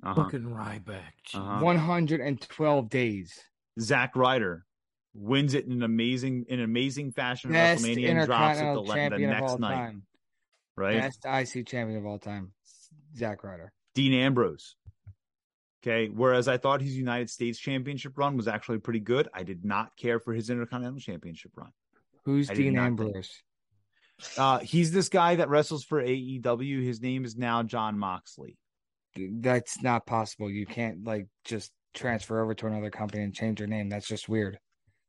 Uh-huh. 0.03 0.23
Fucking 0.23 0.43
Ryback. 0.43 1.33
Uh-huh. 1.33 1.63
112 1.63 2.89
days. 2.89 3.39
Zack 3.79 4.15
Ryder 4.15 4.65
wins 5.13 5.53
it 5.53 5.65
in 5.65 5.71
an 5.71 5.83
amazing 5.83 6.45
in 6.49 6.59
an 6.59 6.65
amazing 6.65 7.11
fashion 7.11 7.53
at 7.53 7.75
Best 7.75 7.85
WrestleMania 7.85 8.09
and 8.09 8.25
drops 8.25 8.59
it 8.59 8.63
the, 8.63 8.69
Intercontinental 8.69 9.17
the 9.17 9.27
next 9.27 9.59
night. 9.59 9.75
time. 9.75 10.03
Right? 10.75 11.01
Best 11.01 11.25
IC 11.25 11.67
champion 11.67 11.99
of 11.99 12.05
all 12.05 12.19
time. 12.19 12.53
Zack 13.17 13.43
Ryder. 13.43 13.71
Dean 13.95 14.13
Ambrose. 14.13 14.75
Okay. 15.83 16.09
Whereas 16.13 16.47
I 16.47 16.57
thought 16.57 16.81
his 16.81 16.95
United 16.97 17.29
States 17.29 17.57
Championship 17.57 18.17
run 18.17 18.35
was 18.35 18.47
actually 18.47 18.79
pretty 18.79 18.99
good. 18.99 19.29
I 19.33 19.43
did 19.43 19.63
not 19.63 19.95
care 19.95 20.19
for 20.19 20.33
his 20.33 20.49
Intercontinental 20.49 20.99
Championship 20.99 21.51
run. 21.55 21.71
Who's 22.25 22.49
I 22.49 22.53
did 22.53 22.63
Dean 22.63 22.77
Ambrose? 22.77 23.31
Uh, 24.37 24.59
he's 24.59 24.91
this 24.91 25.07
guy 25.07 25.35
that 25.35 25.47
wrestles 25.47 25.85
for 25.85 26.03
AEW. 26.03 26.83
His 26.83 27.01
name 27.01 27.23
is 27.23 27.37
now 27.37 27.63
Jon 27.63 27.97
Moxley. 27.97 28.57
That's 29.15 29.81
not 29.81 30.05
possible. 30.05 30.49
You 30.49 30.65
can't 30.65 31.05
like 31.05 31.27
just 31.45 31.71
transfer 31.93 32.41
over 32.43 32.53
to 32.55 32.67
another 32.67 32.91
company 32.91 33.23
and 33.23 33.33
change 33.33 33.59
your 33.59 33.67
name. 33.69 33.87
That's 33.89 34.07
just 34.07 34.27
weird. 34.27 34.59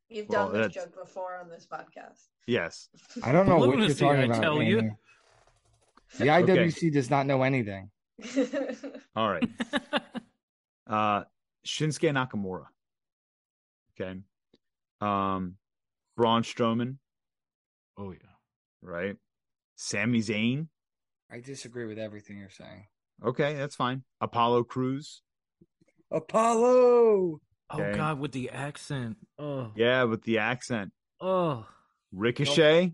You've 0.09 0.29
Well, 0.29 0.47
done 0.47 0.53
this 0.63 0.67
that's- 0.75 0.85
joke 0.87 1.03
before 1.05 1.37
on 1.37 1.49
this 1.49 1.67
podcast. 1.71 2.27
Yes. 2.47 2.89
I 3.23 3.33
don't 3.33 3.49
know 3.49 3.59
what 3.59 3.77
you're 3.79 3.89
talking 3.89 4.21
I 4.21 4.25
about. 4.25 4.41
tell 4.43 4.63
you. 4.63 4.93
The 6.19 6.25
IWC 6.27 6.93
does 6.93 7.09
not 7.09 7.27
know 7.27 7.45
anything. 7.45 7.89
All 9.15 9.31
right. 9.31 9.49
uh 10.91 11.23
Shinsuke 11.67 12.13
Nakamura. 12.13 12.67
Okay. 13.99 14.21
Um 15.01 15.57
Braun 16.17 16.43
Strowman, 16.43 16.97
oh 17.97 18.11
yeah. 18.11 18.19
right? 18.83 19.17
Sami 19.77 20.21
Zayn. 20.21 20.67
I 21.33 21.41
disagree 21.41 21.87
with 21.87 21.99
everything 21.99 22.37
you're 22.37 22.51
saying. 22.51 22.87
Okay, 23.25 23.55
that's 23.55 23.77
fine. 23.77 24.03
Apollo 24.21 24.65
Crews. 24.65 25.23
Apollo. 26.11 27.41
Oh 27.73 27.93
god, 27.95 28.19
with 28.19 28.33
the 28.33 28.51
accent. 28.51 29.17
Oh. 29.39 29.71
Yeah, 29.77 30.05
with 30.05 30.25
the 30.25 30.39
accent. 30.39 30.91
Oh. 31.21 31.67
Ricochet, 32.13 32.93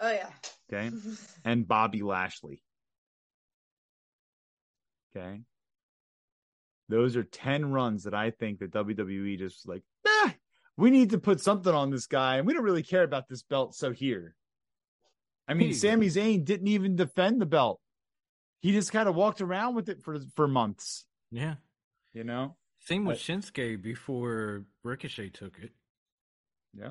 oh 0.00 0.10
yeah. 0.10 0.30
okay? 0.72 0.94
And 1.44 1.66
Bobby 1.66 2.02
Lashley. 2.02 2.62
Okay. 5.14 5.40
Those 6.92 7.16
are 7.16 7.24
10 7.24 7.72
runs 7.72 8.04
that 8.04 8.12
I 8.12 8.30
think 8.30 8.58
that 8.58 8.70
WWE 8.72 9.38
just 9.38 9.66
like, 9.66 9.82
nah, 10.04 10.30
we 10.76 10.90
need 10.90 11.10
to 11.10 11.18
put 11.18 11.40
something 11.40 11.72
on 11.74 11.90
this 11.90 12.06
guy, 12.06 12.36
and 12.36 12.46
we 12.46 12.52
don't 12.52 12.62
really 12.64 12.82
care 12.82 13.02
about 13.02 13.28
this 13.28 13.42
belt, 13.42 13.74
so 13.74 13.92
here. 13.92 14.34
I 15.48 15.54
mean. 15.54 15.72
Sami 15.72 16.08
Zayn 16.08 16.44
didn't 16.44 16.68
even 16.68 16.94
defend 16.94 17.40
the 17.40 17.46
belt. 17.46 17.80
He 18.60 18.72
just 18.72 18.92
kind 18.92 19.08
of 19.08 19.14
walked 19.14 19.40
around 19.40 19.74
with 19.74 19.88
it 19.88 20.02
for 20.02 20.18
for 20.36 20.46
months, 20.46 21.06
Yeah. 21.30 21.54
you 22.12 22.24
know? 22.24 22.56
Same 22.80 23.06
with 23.06 23.18
Shinsuke 23.18 23.80
before 23.82 24.66
Ricochet 24.84 25.30
took 25.30 25.58
it. 25.60 25.72
Yeah. 26.74 26.90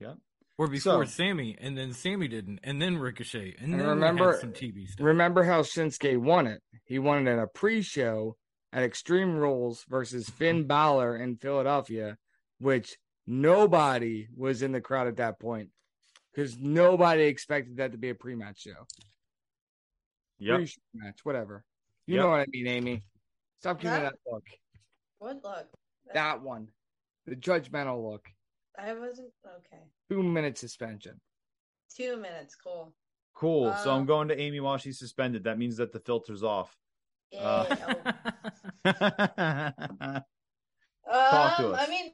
Yeah. 0.00 0.14
Or 0.58 0.66
before 0.68 1.04
So- 1.06 1.10
Sami, 1.10 1.56
and 1.58 1.78
then 1.78 1.94
Sami 1.94 2.28
didn't, 2.28 2.60
and 2.62 2.80
then 2.82 2.98
Ricochet, 2.98 3.54
and, 3.58 3.72
And 3.72 3.80
then 3.80 3.88
remember- 3.88 4.24
remember 4.24 4.38
some 4.40 4.52
TV 4.52 4.86
stuff. 4.86 5.04
Remember 5.04 5.44
how 5.44 5.62
Shinsuke 5.62 6.18
won 6.18 6.46
it? 6.46 6.62
He 6.84 6.98
won 6.98 7.26
it 7.26 7.30
in 7.32 7.38
a 7.38 7.46
pre-show 7.46 8.36
at 8.72 8.82
Extreme 8.82 9.36
Rules 9.36 9.84
versus 9.88 10.28
Finn 10.38 10.66
Balor 10.66 11.16
in 11.16 11.36
Philadelphia, 11.36 12.16
which 12.58 12.96
nobody 13.26 14.28
was 14.36 14.62
in 14.62 14.72
the 14.72 14.80
crowd 14.80 15.06
at 15.08 15.16
that 15.16 15.38
point 15.40 15.70
because 16.32 16.56
nobody 16.58 17.22
expected 17.24 17.76
that 17.78 17.92
to 17.92 17.98
be 17.98 18.10
a 18.10 18.14
pre-match 18.14 18.60
show. 18.62 18.86
Yeah, 20.38 20.56
Pre-show 20.56 20.80
match, 20.94 21.20
whatever. 21.24 21.64
You 22.06 22.14
Yep. 22.16 22.22
know 22.24 22.30
what 22.30 22.40
I 22.40 22.46
mean, 22.50 22.66
Amy. 22.66 23.02
Stop 23.60 23.80
giving 23.80 24.00
That- 24.02 24.12
that 24.24 24.32
look. 24.32 24.44
What 25.18 25.44
look? 25.44 25.68
That 26.14 26.40
one. 26.42 26.72
The 27.26 27.36
judgmental 27.36 28.02
look. 28.10 28.26
I 28.78 28.94
wasn't 28.94 29.32
okay. 29.46 29.82
Two 30.08 30.22
minute 30.22 30.56
suspension. 30.56 31.20
Two 31.94 32.16
minutes, 32.16 32.56
cool. 32.56 32.94
Cool. 33.34 33.72
so 33.76 33.90
I'm 33.92 34.00
Um, 34.00 34.06
going 34.06 34.28
to 34.28 34.38
Amy 34.40 34.60
while 34.60 34.78
she's 34.78 34.98
suspended. 34.98 35.44
That 35.44 35.58
means 35.58 35.76
that 35.76 35.92
the 35.92 36.00
filter's 36.00 36.42
off. 36.42 36.76
Yay. 37.32 37.38
Uh, 37.38 38.12
Um. 41.06 41.74
I 41.74 41.86
mean, 41.88 42.12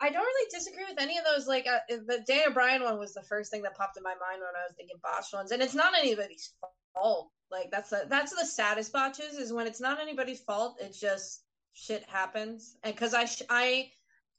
I 0.00 0.10
don't 0.10 0.24
really 0.24 0.50
disagree 0.50 0.84
with 0.88 1.00
any 1.00 1.18
of 1.18 1.24
those. 1.24 1.46
Like 1.46 1.66
uh, 1.66 1.78
the 1.88 2.22
Daniel 2.26 2.52
Bryan 2.52 2.82
one 2.82 2.98
was 2.98 3.14
the 3.14 3.22
first 3.22 3.50
thing 3.50 3.62
that 3.62 3.76
popped 3.76 3.96
in 3.96 4.02
my 4.02 4.14
mind 4.14 4.40
when 4.40 4.56
I 4.56 4.66
was 4.66 4.74
thinking 4.76 4.96
botched 5.02 5.32
ones, 5.32 5.52
and 5.52 5.62
it's 5.62 5.74
not 5.74 5.94
anybody's 5.98 6.52
fault. 6.94 7.30
Like 7.50 7.70
that's 7.70 7.90
the 7.90 8.06
that's 8.08 8.34
the 8.34 8.44
saddest 8.44 8.92
botches 8.92 9.34
is 9.38 9.52
when 9.52 9.66
it's 9.66 9.80
not 9.80 10.00
anybody's 10.00 10.40
fault. 10.40 10.76
It's 10.80 11.00
just 11.00 11.42
shit 11.72 12.04
happens, 12.08 12.76
and 12.82 12.94
because 12.94 13.14
I 13.14 13.24
sh- 13.26 13.42
I 13.48 13.90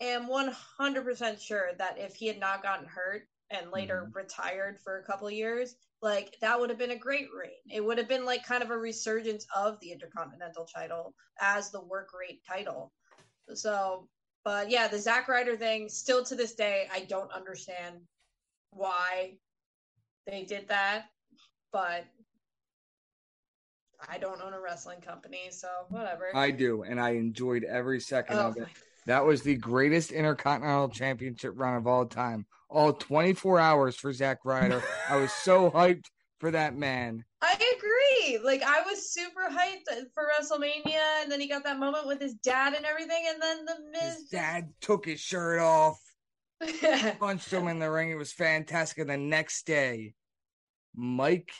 am 0.02 0.28
one 0.28 0.50
hundred 0.78 1.06
percent 1.06 1.42
sure 1.42 1.70
that 1.78 1.98
if 1.98 2.16
he 2.16 2.28
had 2.28 2.40
not 2.40 2.62
gotten 2.64 2.86
hurt 2.88 3.24
and 3.50 3.72
later 3.72 4.04
Mm-hmm. 4.04 4.12
retired 4.14 4.80
for 4.84 4.98
a 4.98 5.04
couple 5.04 5.28
of 5.28 5.34
years, 5.34 5.76
like 6.01 6.36
that 6.42 6.60
would 6.60 6.70
have 6.70 6.80
been 6.80 6.92
a 6.92 6.98
great 6.98 7.27
reign. 7.38 7.51
It 7.72 7.84
would 7.84 7.98
have 7.98 8.08
been 8.08 8.25
like 8.25 8.46
kind 8.46 8.63
of 8.63 8.70
a 8.70 8.77
resurgence 8.77 9.46
of 9.56 9.80
the 9.80 9.92
Intercontinental 9.92 10.66
title 10.66 11.13
as 11.42 11.72
the 11.72 11.82
work 11.82 12.10
rate 12.18 12.42
title. 12.48 12.92
So, 13.54 14.08
but 14.44 14.70
yeah, 14.70 14.88
the 14.88 15.00
Zack 15.00 15.27
Ryder 15.27 15.58
thing, 15.58 15.89
still 15.89 16.24
to 16.25 16.36
this 16.36 16.54
day, 16.54 16.88
I 16.94 17.01
don't 17.01 17.32
understand 17.32 17.98
why 18.72 19.38
they 20.27 20.44
did 20.44 20.68
that, 20.68 21.06
but 21.72 22.06
I 24.08 24.18
don't 24.18 24.42
own 24.42 24.54
a 24.54 24.60
wrestling 24.60 25.01
company, 25.01 25.50
so 25.50 25.68
whatever. 25.89 26.36
I 26.36 26.51
do, 26.51 26.84
and 26.84 27.00
I 27.00 27.12
enjoyed 27.12 27.63
every 27.63 28.00
second 28.00 28.38
oh, 28.38 28.50
of 28.50 28.58
it. 28.58 28.68
That 29.08 29.25
was 29.25 29.42
the 29.42 29.56
greatest 29.56 30.12
Intercontinental 30.12 30.89
Championship 30.89 31.54
run 31.56 31.75
of 31.75 31.88
all 31.88 32.06
time. 32.06 32.46
All 32.70 32.94
24 32.94 33.60
hours 33.60 33.96
for 33.96 34.12
Zack 34.12 34.40
Ryder. 34.44 34.84
I 35.10 35.18
was 35.18 35.32
so 35.32 35.72
hyped 35.76 36.06
for 36.40 36.52
that 36.52 36.76
man. 36.76 37.24
I 37.42 37.54
agree. 37.54 38.40
Like 38.44 38.64
I 38.64 38.82
was 38.82 39.12
super 39.12 39.48
hyped 39.50 40.06
for 40.14 40.28
WrestleMania, 40.28 41.24
and 41.24 41.32
then 41.32 41.40
he 41.40 41.48
got 41.48 41.64
that 41.64 41.80
moment 41.80 42.08
with 42.08 42.22
his 42.22 42.34
dad 42.36 42.74
and 42.74 42.86
everything, 42.86 43.26
and 43.30 43.42
then 43.42 43.66
the 43.66 43.76
Miz. 43.92 44.16
His 44.16 44.30
dad 44.30 44.70
took 44.82 45.06
his 45.06 45.20
shirt 45.20 45.60
off, 45.60 46.00
punched 47.20 47.52
him 47.52 47.68
in 47.68 47.80
the 47.80 47.90
ring. 47.90 48.12
It 48.12 48.18
was 48.18 48.34
fantastic. 48.34 49.00
And 49.00 49.10
the 49.10 49.18
next 49.18 49.66
day, 49.66 50.14
Mike 50.96 51.52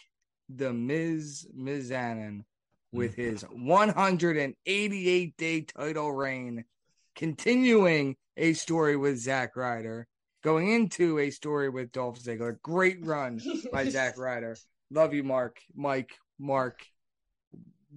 the 0.50 0.74
Miz 0.74 1.48
Mizanin 1.58 2.44
with 2.92 3.14
mm-hmm. 3.14 3.22
his 3.22 3.42
188 3.44 5.38
day 5.38 5.62
title 5.62 6.12
reign, 6.12 6.64
continuing 7.16 8.16
a 8.38 8.54
story 8.54 8.96
with 8.96 9.18
Zack 9.18 9.56
Ryder, 9.56 10.08
going 10.44 10.70
into 10.70 11.20
a 11.20 11.30
story 11.30 11.70
with 11.70 11.92
Dolph 11.92 12.20
Ziggler. 12.20 12.62
Great 12.62 13.06
run 13.06 13.42
by 13.72 13.90
Zack 13.90 14.18
Ryder. 14.18 14.58
Love 14.92 15.14
you, 15.14 15.24
Mark. 15.24 15.60
Mike, 15.76 16.14
Mark. 16.40 16.82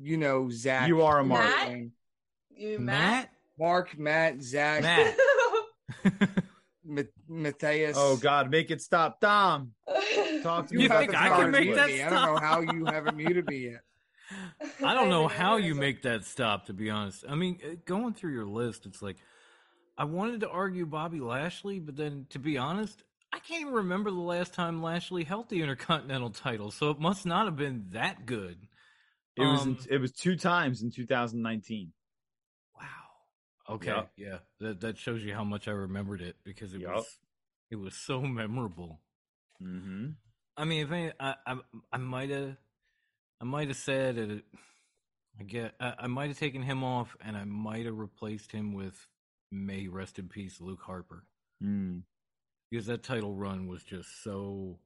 You 0.01 0.17
know 0.17 0.51
Zach. 0.51 0.89
You 0.89 1.03
are 1.03 1.19
a 1.19 1.25
Mark. 1.25 1.45
Matt? 1.45 1.79
You 2.57 2.79
Matt? 2.79 2.81
Matt? 2.81 3.31
Mark, 3.59 3.99
Matt, 3.99 4.43
Zach, 4.43 4.83
Matt. 4.83 5.17
Matthias. 7.29 7.97
Oh 7.99 8.17
God, 8.17 8.51
make 8.51 8.71
it 8.71 8.81
stop, 8.81 9.21
Dom. 9.21 9.73
Talk 10.43 10.69
to 10.69 10.73
You 10.73 10.81
me 10.81 10.87
about 10.87 11.01
think 11.01 11.11
the 11.13 11.21
I 11.23 11.29
can 11.29 11.51
make 11.51 11.75
that 11.75 11.89
me. 11.89 12.03
I 12.03 12.09
don't 12.09 12.35
know 12.35 12.41
how 12.41 12.61
you 12.61 12.87
haven't 12.87 13.17
muted 13.17 13.47
me 13.47 13.71
yet. 13.71 13.83
I 14.85 14.95
don't 14.95 15.09
know 15.11 15.29
how 15.29 15.57
you 15.57 15.75
make 15.75 16.03
that 16.03 16.25
stop, 16.25 16.67
to 16.67 16.73
be 16.73 16.89
honest. 16.89 17.25
I 17.29 17.35
mean, 17.35 17.59
uh, 17.65 17.75
going 17.85 18.15
through 18.15 18.33
your 18.33 18.47
list, 18.47 18.87
it's 18.87 19.03
like, 19.03 19.17
I 20.01 20.05
wanted 20.05 20.41
to 20.41 20.49
argue 20.49 20.87
Bobby 20.87 21.21
Lashley, 21.21 21.79
but 21.79 21.95
then, 21.95 22.25
to 22.31 22.39
be 22.39 22.57
honest, 22.57 23.05
I 23.35 23.39
can't 23.39 23.61
even 23.61 23.75
remember 23.75 24.11
the 24.11 24.17
last 24.17 24.55
time 24.55 24.83
Lashley 24.83 25.25
held 25.25 25.51
the 25.51 25.61
Intercontinental 25.61 26.31
title, 26.31 26.71
so 26.71 26.89
it 26.89 26.99
must 26.99 27.27
not 27.27 27.45
have 27.45 27.57
been 27.57 27.85
that 27.91 28.25
good. 28.25 28.57
It 29.37 29.43
was 29.43 29.67
in, 29.67 29.73
Um, 29.73 29.79
it 29.91 29.99
was 29.99 30.13
two 30.13 30.37
times 30.37 30.81
in 30.81 30.91
2019. 30.91 31.93
Wow. 32.81 32.87
Okay. 33.69 33.89
Yup. 33.89 34.11
Yeah. 34.17 34.39
That 34.61 34.81
that 34.81 34.97
shows 34.97 35.23
you 35.23 35.35
how 35.35 35.45
much 35.45 35.69
I 35.69 35.73
remembered 35.73 36.23
it 36.23 36.37
because 36.45 36.73
it 36.73 36.81
Yup. 36.81 36.95
was 36.95 37.19
it 37.71 37.77
was 37.77 37.95
so 37.95 38.23
memorable. 38.23 39.03
Mm-hmm. 39.63 40.13
I 40.57 40.65
mean, 40.65 40.83
if 40.83 40.91
any, 40.91 41.13
I 41.21 41.35
I, 41.47 41.59
I 41.93 41.99
might 41.99 42.31
have 42.31 42.57
I 43.39 43.45
might 43.45 43.69
have 43.69 43.77
said 43.77 44.17
it. 44.17 44.45
I 45.39 45.43
get 45.43 45.75
I, 45.79 45.95
I 46.01 46.07
might 46.07 46.29
have 46.29 46.39
taken 46.39 46.63
him 46.63 46.83
off, 46.83 47.15
and 47.21 47.37
I 47.37 47.45
might 47.45 47.85
have 47.85 47.99
replaced 47.99 48.51
him 48.51 48.73
with 48.73 49.07
May 49.51 49.89
rest 49.89 50.19
in 50.19 50.29
peace, 50.29 50.61
Luke 50.61 50.83
Harper, 50.83 51.25
Mm. 51.63 52.03
because 52.71 52.87
that 52.87 53.03
title 53.03 53.35
run 53.35 53.67
was 53.67 53.83
just 53.83 54.23
so. 54.23 54.79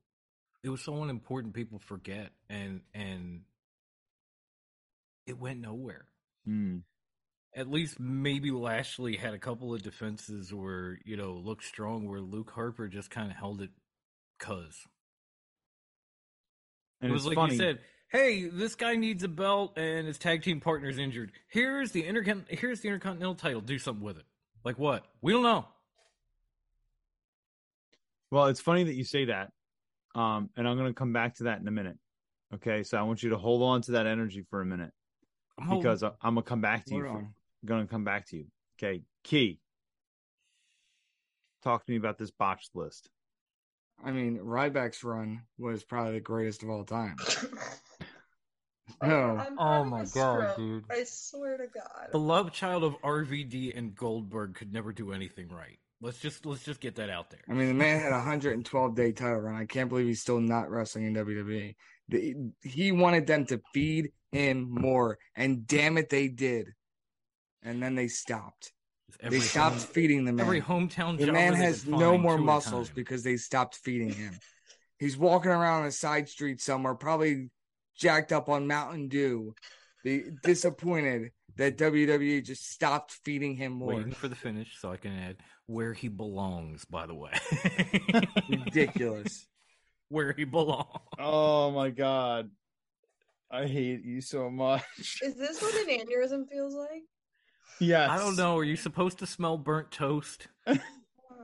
It 0.63 0.71
was 0.71 0.83
so 0.83 1.03
unimportant. 1.03 1.55
People 1.55 1.79
forget, 1.79 2.33
and 2.49 2.81
and 2.95 3.45
it 5.27 5.39
went 5.39 5.61
nowhere. 5.61 6.07
Mm. 6.49 6.83
At 7.55 7.71
least 7.71 8.01
maybe 8.01 8.51
Lashley 8.51 9.17
had 9.17 9.35
a 9.35 9.39
couple 9.39 9.73
of 9.75 9.83
defenses 9.83 10.53
where 10.53 10.99
you 11.05 11.17
know 11.17 11.35
looked 11.35 11.65
strong, 11.65 12.09
where 12.09 12.21
Luke 12.21 12.51
Harper 12.51 12.89
just 12.89 13.11
kind 13.11 13.31
of 13.31 13.37
held 13.37 13.61
it 13.61 13.71
Cause 14.41 14.87
it 17.01 17.11
was 17.11 17.25
like 17.27 17.37
funny. 17.37 17.53
you 17.55 17.59
said, 17.59 17.81
"Hey, 18.09 18.49
this 18.49 18.75
guy 18.75 18.97
needs 18.97 19.23
a 19.23 19.29
belt, 19.29 19.79
and 19.79 20.07
his 20.07 20.19
tag 20.19 20.43
team 20.43 20.61
partner's 20.61 20.99
injured. 20.99 21.33
Here's 21.49 21.93
the 21.93 22.03
intercon- 22.03 22.49
Here's 22.49 22.81
the 22.81 22.89
intercontinental 22.89 23.37
title. 23.37 23.61
Do 23.61 23.79
something 23.79 24.05
with 24.05 24.19
it. 24.19 24.27
Like 24.65 24.79
what? 24.79 25.05
We 25.21 25.33
don't 25.33 25.43
know. 25.43 25.67
Well, 28.31 28.47
it's 28.47 28.61
funny 28.61 28.85
that 28.85 28.95
you 28.95 29.05
say 29.05 29.27
that. 29.27 29.53
Um, 30.15 30.51
and 30.57 30.67
I'm 30.67 30.77
going 30.77 30.91
to 30.91 30.95
come 30.95 31.13
back 31.13 31.37
to 31.37 31.45
that 31.45 31.61
in 31.61 31.69
a 31.69 31.71
minute. 31.71 31.99
Okay. 32.55 32.83
So 32.83 32.99
I 32.99 33.03
want 33.03 33.23
you 33.23 33.31
to 33.31 33.39
hold 33.39 33.63
on 33.63 33.83
to 33.83 33.93
that 33.93 34.07
energy 34.07 34.45
for 34.49 34.61
a 34.61 34.65
minute 34.65 34.93
I'm 35.59 35.77
because 35.77 36.03
I, 36.03 36.11
I'm 36.23 36.35
going 36.35 36.45
to 36.45 36.49
come 36.49 36.61
back 36.61 36.85
to 36.87 36.95
you. 36.95 37.03
Hold 37.03 37.13
For, 37.13 37.19
on. 37.19 37.35
going 37.65 37.87
to 37.87 37.91
come 37.91 38.05
back 38.05 38.27
to 38.29 38.37
you. 38.37 38.47
Okay. 38.79 39.03
Key. 39.23 39.61
Talk 41.63 41.85
to 41.85 41.91
me 41.93 41.97
about 41.97 42.19
this 42.19 42.31
botched 42.31 42.71
list. 42.75 43.09
I 44.05 44.11
mean, 44.11 44.39
Ryback's 44.39 45.05
run 45.05 45.43
was 45.59 45.85
probably 45.85 46.15
the 46.15 46.21
greatest 46.21 46.63
of 46.63 46.71
all 46.71 46.85
time. 46.85 47.17
Oh, 49.05 49.09
No. 49.09 49.37
I'm 49.39 49.59
Oh 49.59 49.85
my 49.85 50.05
God, 50.15 50.57
dude. 50.57 50.85
I 50.91 51.05
swear 51.05 51.57
to 51.59 51.67
God. 51.67 52.09
the 52.13 52.19
love 52.19 52.53
child 52.53 52.85
of 52.85 52.95
RVD 53.03 53.77
and 53.77 53.95
Goldberg 53.95 54.55
could 54.55 54.73
never 54.73 54.93
do 54.93 55.13
anything 55.13 55.49
right. 55.49 55.79
Let's 56.01 56.19
just 56.19 56.45
let's 56.45 56.65
just 56.65 56.81
get 56.81 56.97
that 56.97 57.09
out 57.11 57.31
there. 57.31 57.41
I 57.49 57.53
mean, 57.55 57.69
the 57.69 57.75
man 57.75 58.01
had 58.01 58.13
a 58.13 58.17
112 58.17 58.95
day 58.95 59.13
title 59.13 59.41
run. 59.41 59.55
I 59.55 59.65
can't 59.65 59.89
believe 59.89 60.07
he's 60.07 60.21
still 60.21 60.41
not 60.41 60.71
wrestling 60.71 61.05
in 61.07 61.15
WWE. 61.15 61.75
The- 62.09 62.35
he 62.63 62.93
wanted 62.93 63.27
them 63.27 63.47
to 63.47 63.61
feed 63.73 64.11
him 64.33 64.69
more, 64.71 65.19
and 65.37 65.67
damn 65.67 65.97
it, 65.97 66.11
they 66.11 66.29
did. 66.29 66.75
And 67.63 67.83
then 67.83 67.95
they 67.95 68.09
stopped. 68.09 68.73
Every 69.21 69.39
they 69.39 69.45
stopped 69.45 69.77
home- 69.77 69.85
feeding 69.87 70.25
the 70.25 70.33
man. 70.33 70.45
every 70.45 70.61
hometown. 70.61 71.17
the 71.19 71.33
man 71.33 71.55
has 71.55 71.87
no 71.87 72.19
more 72.19 72.33
two 72.37 72.41
at 72.41 72.43
a 72.43 72.45
muscles 72.45 72.91
because 72.91 73.23
they 73.23 73.37
stopped 73.39 73.77
feeding 73.77 74.13
him. 74.13 74.35
He's 74.99 75.17
walking 75.17 75.51
around 75.53 75.87
a 75.87 75.93
side 75.93 76.29
street 76.29 76.61
somewhere, 76.61 76.95
probably 76.95 77.51
jacked 77.97 78.33
up 78.33 78.49
on 78.49 78.67
Mountain 78.67 79.09
Dew, 79.09 79.55
the 80.05 80.25
disappointed 80.43 81.31
that 81.57 81.79
WWE 81.79 82.45
just 82.45 82.71
stopped 82.71 83.13
feeding 83.25 83.57
him 83.57 83.73
more. 83.73 83.95
Waiting 83.95 84.13
for 84.13 84.29
the 84.29 84.35
finish 84.35 84.77
so 84.81 84.91
I 84.91 84.97
can 84.97 85.13
add 85.13 85.37
where 85.67 85.93
he 85.95 86.09
belongs. 86.09 86.85
By 86.85 87.07
the 87.07 87.15
way, 87.15 87.33
Ridiculous. 88.49 89.47
where 90.09 90.33
he 90.33 90.45
belongs. 90.45 90.89
Oh 91.19 91.71
my 91.71 91.91
God. 91.91 92.51
I 93.51 93.67
hate 93.67 94.05
you 94.05 94.21
so 94.21 94.51
much. 94.51 94.83
Is 95.23 95.37
this 95.37 95.63
what 95.63 95.75
an 95.75 95.89
aneurysm 96.01 96.49
feels 96.49 96.75
like? 96.75 97.03
Yes. 97.79 98.11
I 98.11 98.19
don't 98.19 98.37
know. 98.37 98.59
Are 98.59 98.65
you 98.65 98.77
supposed 98.77 99.19
to 99.21 99.27
smell 99.27 99.57
burnt 99.59 99.91
toast? 99.91 100.49
Oh 100.67 100.75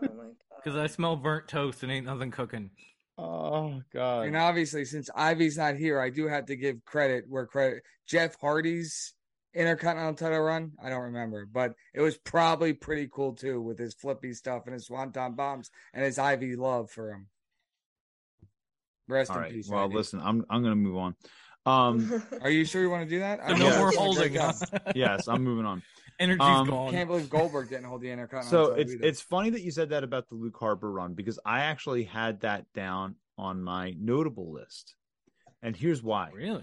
my 0.02 0.08
God. 0.08 0.34
Because 0.56 0.76
I 0.76 0.86
smell 0.88 1.16
burnt 1.16 1.46
toast 1.48 1.82
and 1.82 1.92
ain't 1.92 2.06
nothing 2.06 2.30
cooking. 2.30 2.70
Oh 3.18 3.82
God. 3.92 4.26
And 4.26 4.36
obviously, 4.36 4.84
since 4.84 5.10
Ivy's 5.14 5.58
not 5.58 5.76
here, 5.76 6.00
I 6.00 6.10
do 6.10 6.26
have 6.26 6.46
to 6.46 6.56
give 6.56 6.84
credit 6.84 7.24
where 7.28 7.46
credit. 7.46 7.82
Jeff 8.06 8.36
Hardy's 8.40 9.14
Intercontinental 9.52 10.14
title 10.14 10.40
run, 10.40 10.72
I 10.80 10.90
don't 10.90 11.02
remember, 11.02 11.44
but 11.44 11.74
it 11.92 12.00
was 12.00 12.16
probably 12.16 12.72
pretty 12.72 13.08
cool 13.12 13.34
too 13.34 13.60
with 13.60 13.80
his 13.80 13.94
flippy 13.94 14.32
stuff 14.32 14.62
and 14.66 14.74
his 14.74 14.86
swanton 14.86 15.34
bombs 15.34 15.70
and 15.92 16.04
his 16.04 16.20
Ivy 16.20 16.54
love 16.54 16.88
for 16.90 17.10
him. 17.10 17.26
Rest 19.08 19.32
All 19.32 19.38
in 19.38 19.42
right. 19.42 19.52
peace. 19.52 19.68
Well, 19.68 19.86
Ivy. 19.86 19.94
listen, 19.96 20.20
I'm 20.22 20.44
I'm 20.48 20.62
gonna 20.62 20.76
move 20.76 20.96
on. 20.98 21.16
Um, 21.66 22.22
Are 22.40 22.48
you 22.50 22.64
sure 22.64 22.80
you 22.80 22.90
want 22.90 23.02
to 23.02 23.10
do 23.10 23.18
that? 23.18 23.40
I 23.44 23.52
no 23.54 23.76
more 23.76 23.88
it's 23.88 23.96
a 23.96 24.14
great 24.14 24.36
holding. 24.36 24.36
huh? 24.36 24.52
yes, 24.94 25.26
I'm 25.26 25.42
moving 25.42 25.66
on. 25.66 25.82
Energy's 26.20 26.46
Um, 26.46 26.68
gone. 26.68 26.90
Can't 26.92 27.08
believe 27.08 27.28
Goldberg 27.30 27.70
didn't 27.70 27.86
hold 27.86 28.02
the 28.02 28.10
Intercontinental. 28.10 28.66
So 28.66 28.72
it's 28.74 28.92
either. 28.92 29.04
it's 29.04 29.20
funny 29.20 29.50
that 29.50 29.62
you 29.62 29.70
said 29.72 29.88
that 29.90 30.04
about 30.04 30.28
the 30.28 30.34
Luke 30.36 30.56
Harper 30.60 30.92
run 30.92 31.14
because 31.14 31.38
I 31.44 31.60
actually 31.60 32.04
had 32.04 32.40
that 32.42 32.66
down 32.74 33.16
on 33.38 33.62
my 33.62 33.94
notable 33.98 34.52
list, 34.52 34.94
and 35.62 35.74
here's 35.74 36.02
why. 36.02 36.30
really. 36.32 36.62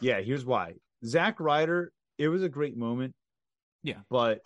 Yeah, 0.00 0.20
here's 0.20 0.44
why. 0.44 0.74
Zack 1.04 1.38
Ryder, 1.40 1.92
it 2.16 2.28
was 2.28 2.42
a 2.42 2.48
great 2.48 2.76
moment. 2.76 3.14
Yeah. 3.82 3.98
but 4.08 4.40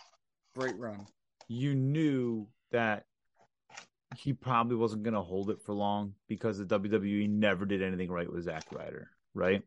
great 0.55 0.77
run. 0.79 1.05
you 1.47 1.75
knew 1.75 2.47
that 2.71 3.03
he 4.15 4.33
probably 4.33 4.75
wasn't 4.75 5.03
going 5.03 5.13
to 5.13 5.21
hold 5.21 5.51
it 5.51 5.61
for 5.61 5.73
long 5.73 6.13
because 6.27 6.57
the 6.57 6.65
WWE 6.65 7.29
never 7.29 7.65
did 7.65 7.83
anything 7.83 8.09
right 8.09 8.31
with 8.31 8.45
Zack 8.45 8.63
Ryder, 8.71 9.11
right? 9.35 9.61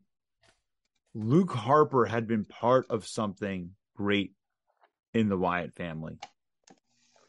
Luke 1.15 1.53
Harper 1.53 2.07
had 2.07 2.27
been 2.27 2.45
part 2.45 2.87
of 2.91 3.07
something 3.07 3.71
great 3.97 4.33
in 5.15 5.29
the 5.29 5.37
Wyatt 5.39 5.75
family. 5.75 6.19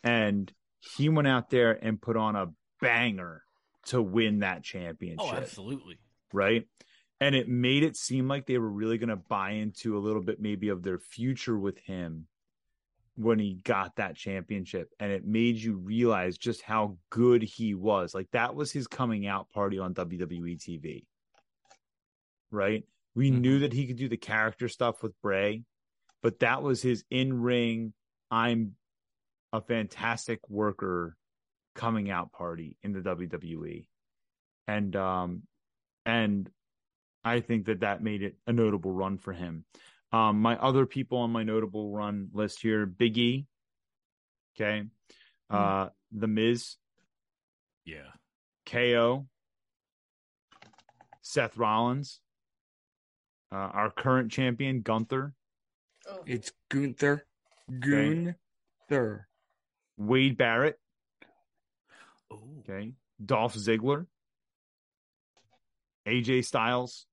And 0.03 0.51
he 0.79 1.09
went 1.09 1.27
out 1.27 1.49
there 1.49 1.71
and 1.83 2.01
put 2.01 2.17
on 2.17 2.35
a 2.35 2.47
banger 2.79 3.43
to 3.87 4.01
win 4.01 4.39
that 4.39 4.63
championship 4.63 5.25
Oh, 5.31 5.35
absolutely. 5.35 5.97
right? 6.33 6.67
And 7.19 7.35
it 7.35 7.47
made 7.47 7.83
it 7.83 7.95
seem 7.95 8.27
like 8.27 8.47
they 8.47 8.57
were 8.57 8.69
really 8.69 8.97
going 8.97 9.09
to 9.09 9.15
buy 9.15 9.51
into 9.51 9.95
a 9.97 9.99
little 9.99 10.23
bit 10.23 10.39
maybe 10.41 10.69
of 10.69 10.81
their 10.81 10.97
future 10.97 11.57
with 11.57 11.77
him 11.79 12.27
when 13.15 13.37
he 13.37 13.55
got 13.63 13.95
that 13.97 14.15
championship. 14.15 14.89
And 14.99 15.11
it 15.11 15.25
made 15.25 15.57
you 15.57 15.75
realize 15.75 16.37
just 16.37 16.63
how 16.63 16.97
good 17.11 17.43
he 17.43 17.75
was. 17.75 18.15
Like 18.15 18.31
that 18.31 18.55
was 18.55 18.71
his 18.71 18.87
coming 18.87 19.27
out 19.27 19.49
party 19.51 19.77
on 19.77 19.93
WWE 19.93 20.57
TV, 20.57 21.05
right? 22.49 22.83
We 23.13 23.29
Mhm. 23.29 23.39
knew 23.41 23.59
that 23.59 23.73
he 23.73 23.85
could 23.85 23.97
do 23.97 24.09
the 24.09 24.17
character 24.17 24.67
stuff 24.67 25.03
with 25.03 25.19
Bray, 25.21 25.63
but 26.21 26.39
that 26.39 26.63
was 26.63 26.81
his 26.81 27.03
in 27.09 27.41
ring, 27.41 27.93
I'm 28.29 28.75
a 29.53 29.61
fantastic 29.61 30.49
worker 30.49 31.17
coming 31.75 32.09
out 32.09 32.31
party 32.31 32.77
in 32.83 32.93
the 32.93 33.01
WWE. 33.01 33.87
And, 34.67 34.95
um, 34.95 35.43
and 36.05 36.49
I 37.23 37.39
think 37.41 37.65
that 37.65 37.81
that 37.81 38.01
made 38.01 38.23
it 38.23 38.35
a 38.47 38.53
notable 38.53 38.91
run 38.91 39.17
for 39.17 39.33
him. 39.33 39.65
Um, 40.11 40.41
my 40.41 40.57
other 40.57 40.85
people 40.85 41.19
on 41.19 41.31
my 41.31 41.43
notable 41.43 41.91
run 41.91 42.29
list 42.33 42.61
here: 42.61 42.85
Big 42.85 43.17
E, 43.17 43.45
okay, 44.55 44.83
uh, 45.49 45.89
The 46.11 46.27
Miz, 46.27 46.75
Yeah. 47.85 48.09
KO, 48.65 49.27
Seth 51.21 51.55
Rollins, 51.57 52.19
uh, 53.51 53.55
our 53.55 53.89
current 53.89 54.31
champion 54.31 54.81
Gunther, 54.81 55.33
Oh. 56.11 56.23
It's 56.25 56.51
Gunther. 56.69 57.25
Gunther. 57.79 59.27
Wade 59.97 60.37
Barrett, 60.37 60.79
Oh. 62.31 62.39
okay, 62.59 62.93
Dolph 63.23 63.55
Ziggler, 63.55 64.07
AJ 66.07 66.43
Styles, 66.45 67.05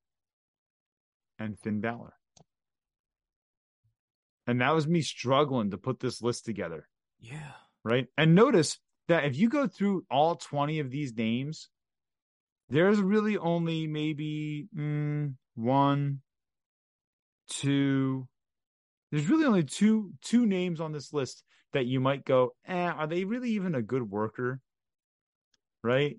and 1.39 1.59
Finn 1.59 1.81
Balor. 1.81 2.15
And 4.47 4.61
that 4.63 4.75
was 4.75 4.87
me 4.89 5.03
struggling 5.03 5.71
to 5.73 5.79
put 5.79 6.01
this 6.01 6.23
list 6.23 6.45
together. 6.47 6.89
Yeah. 7.21 7.53
right? 7.85 8.07
And 8.17 8.35
notice 8.35 8.79
that 9.09 9.25
if 9.25 9.37
you 9.37 9.49
go 9.49 9.67
through 9.67 10.05
all 10.11 10.37
20 10.37 10.79
of 10.81 10.91
these 10.91 11.15
names, 11.15 11.69
there's 12.71 13.01
really 13.01 13.37
only 13.37 13.87
maybe 13.87 14.69
mm, 14.75 15.35
one, 15.57 16.21
two. 17.51 18.27
There's 19.11 19.29
really 19.29 19.45
only 19.47 19.65
two 19.65 20.13
two 20.23 20.47
names 20.47 20.81
on 20.81 20.93
this 20.93 21.13
list 21.13 21.43
that 21.73 21.87
you 21.87 22.01
might 22.01 22.25
go, 22.25 22.55
eh, 22.67 22.89
are 22.89 23.07
they 23.07 23.25
really 23.25 23.51
even 23.51 23.75
a 23.75 23.83
good 23.83 24.09
worker? 24.11 24.61
Right? 25.83 26.19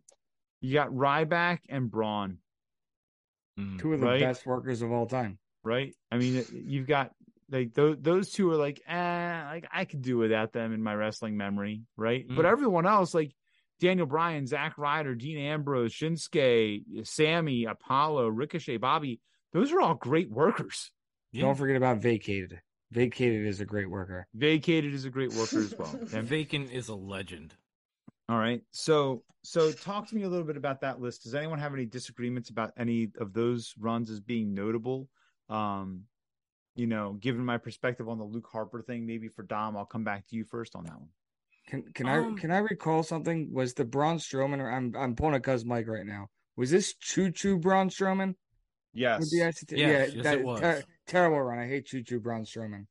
You 0.62 0.74
got 0.74 0.90
Ryback 0.90 1.60
and 1.70 1.90
Braun, 1.90 2.40
Mm. 3.58 3.80
Two 3.80 3.94
of 3.94 4.00
the 4.00 4.06
Right? 4.06 4.20
best 4.22 4.46
workers 4.46 4.82
of 4.82 4.92
all 4.92 5.06
time. 5.06 5.38
right? 5.64 5.94
I 6.12 6.18
mean, 6.18 6.46
you've 6.52 6.88
got 6.88 7.12
like 7.50 7.74
those 7.74 7.98
those 8.00 8.32
two 8.32 8.50
are 8.52 8.56
like, 8.56 8.82
eh, 8.88 9.44
like 9.46 9.68
I 9.72 9.84
could 9.86 10.02
do 10.02 10.18
without 10.18 10.54
them 10.54 10.72
in 10.72 10.82
my 10.82 10.96
wrestling 10.96 11.36
memory, 11.36 11.84
right? 11.98 12.26
But 12.28 12.46
Mhm. 12.46 12.52
everyone 12.52 12.86
else, 12.86 13.14
like 13.14 13.36
Daniel 13.80 14.08
Bryan, 14.08 14.46
Zack 14.48 14.78
Ryder, 14.78 15.16
Dean 15.16 15.38
Ambrose, 15.38 15.94
Shinsuke, 15.94 17.06
Sami, 17.06 17.66
Apollo, 17.66 18.30
Ricochet, 18.30 18.78
Bobby, 18.78 19.20
those 19.52 19.72
are 19.74 19.82
all 19.82 19.96
great 19.96 20.30
workers. 20.30 20.92
Yeah. 21.32 21.42
Don't 21.44 21.56
forget 21.56 21.76
about 21.76 21.98
Vacated. 22.02 22.62
Vacated 22.92 23.46
is 23.46 23.60
a 23.60 23.66
great 23.66 23.90
worker. 23.90 24.28
Vacated 24.34 24.94
is 24.94 25.06
a 25.06 25.10
great 25.10 25.34
worker 25.34 25.60
as 25.60 25.76
well. 25.78 25.94
And 26.14 26.28
Vacant 26.28 26.72
is 26.72 26.88
a 26.90 26.96
legend. 26.96 27.56
All 28.28 28.38
right. 28.38 28.62
So 28.72 29.24
so 29.44 29.72
talk 29.72 30.08
to 30.10 30.16
me 30.16 30.24
a 30.24 30.30
little 30.30 30.46
bit 30.46 30.58
about 30.58 30.82
that 30.82 31.00
list. 31.00 31.24
Does 31.24 31.36
anyone 31.36 31.60
have 31.60 31.74
any 31.74 31.86
disagreements 31.86 32.50
about 32.50 32.74
any 32.78 33.10
of 33.20 33.34
those 33.34 33.74
runs 33.80 34.10
as 34.10 34.20
being 34.20 34.54
notable? 34.54 35.08
Um, 35.50 36.04
you 36.76 36.88
know, 36.88 37.14
given 37.14 37.44
my 37.44 37.58
perspective 37.58 38.08
on 38.08 38.18
the 38.18 38.24
Luke 38.24 38.48
Harper 38.52 38.82
thing, 38.82 39.06
maybe 39.06 39.28
for 39.28 39.44
Dom, 39.44 39.76
I'll 39.76 39.86
come 39.86 40.04
back 40.04 40.28
to 40.28 40.36
you 40.36 40.44
first 40.44 40.76
on 40.76 40.86
that 40.86 41.00
one. 41.00 41.10
Can 41.68 41.84
can 41.94 42.08
Um, 42.08 42.36
I 42.36 42.40
can 42.40 42.52
I 42.52 42.58
recall 42.60 43.04
something? 43.04 43.52
Was 43.54 43.74
the 43.74 43.86
Braun 43.86 44.18
Strowman? 44.18 44.60
Or 44.60 44.72
I'm 44.72 44.96
I'm 44.96 45.16
pulling 45.16 45.36
a 45.36 45.40
cuz 45.40 45.66
mic 45.66 45.88
right 45.88 46.06
now. 46.06 46.30
Was 46.56 46.72
this 46.72 46.94
Choo 46.96 47.32
Choo 47.32 47.58
Braun 47.58 47.90
Strowman? 47.90 48.36
Yes. 48.94 49.20
With 49.20 49.30
the 49.32 49.40
ICT? 49.40 49.78
Yes, 49.78 50.10
yeah, 50.10 50.16
yes, 50.16 50.24
that 50.24 50.38
it 50.40 50.44
was. 50.44 50.60
ter- 50.60 50.84
terrible 51.10 51.42
run. 51.42 51.60
I 51.60 51.68
hate 51.68 51.86
Choo 51.88 52.04
Choo 52.04 52.20
Braun 52.20 52.44
Strowman. 52.44 52.86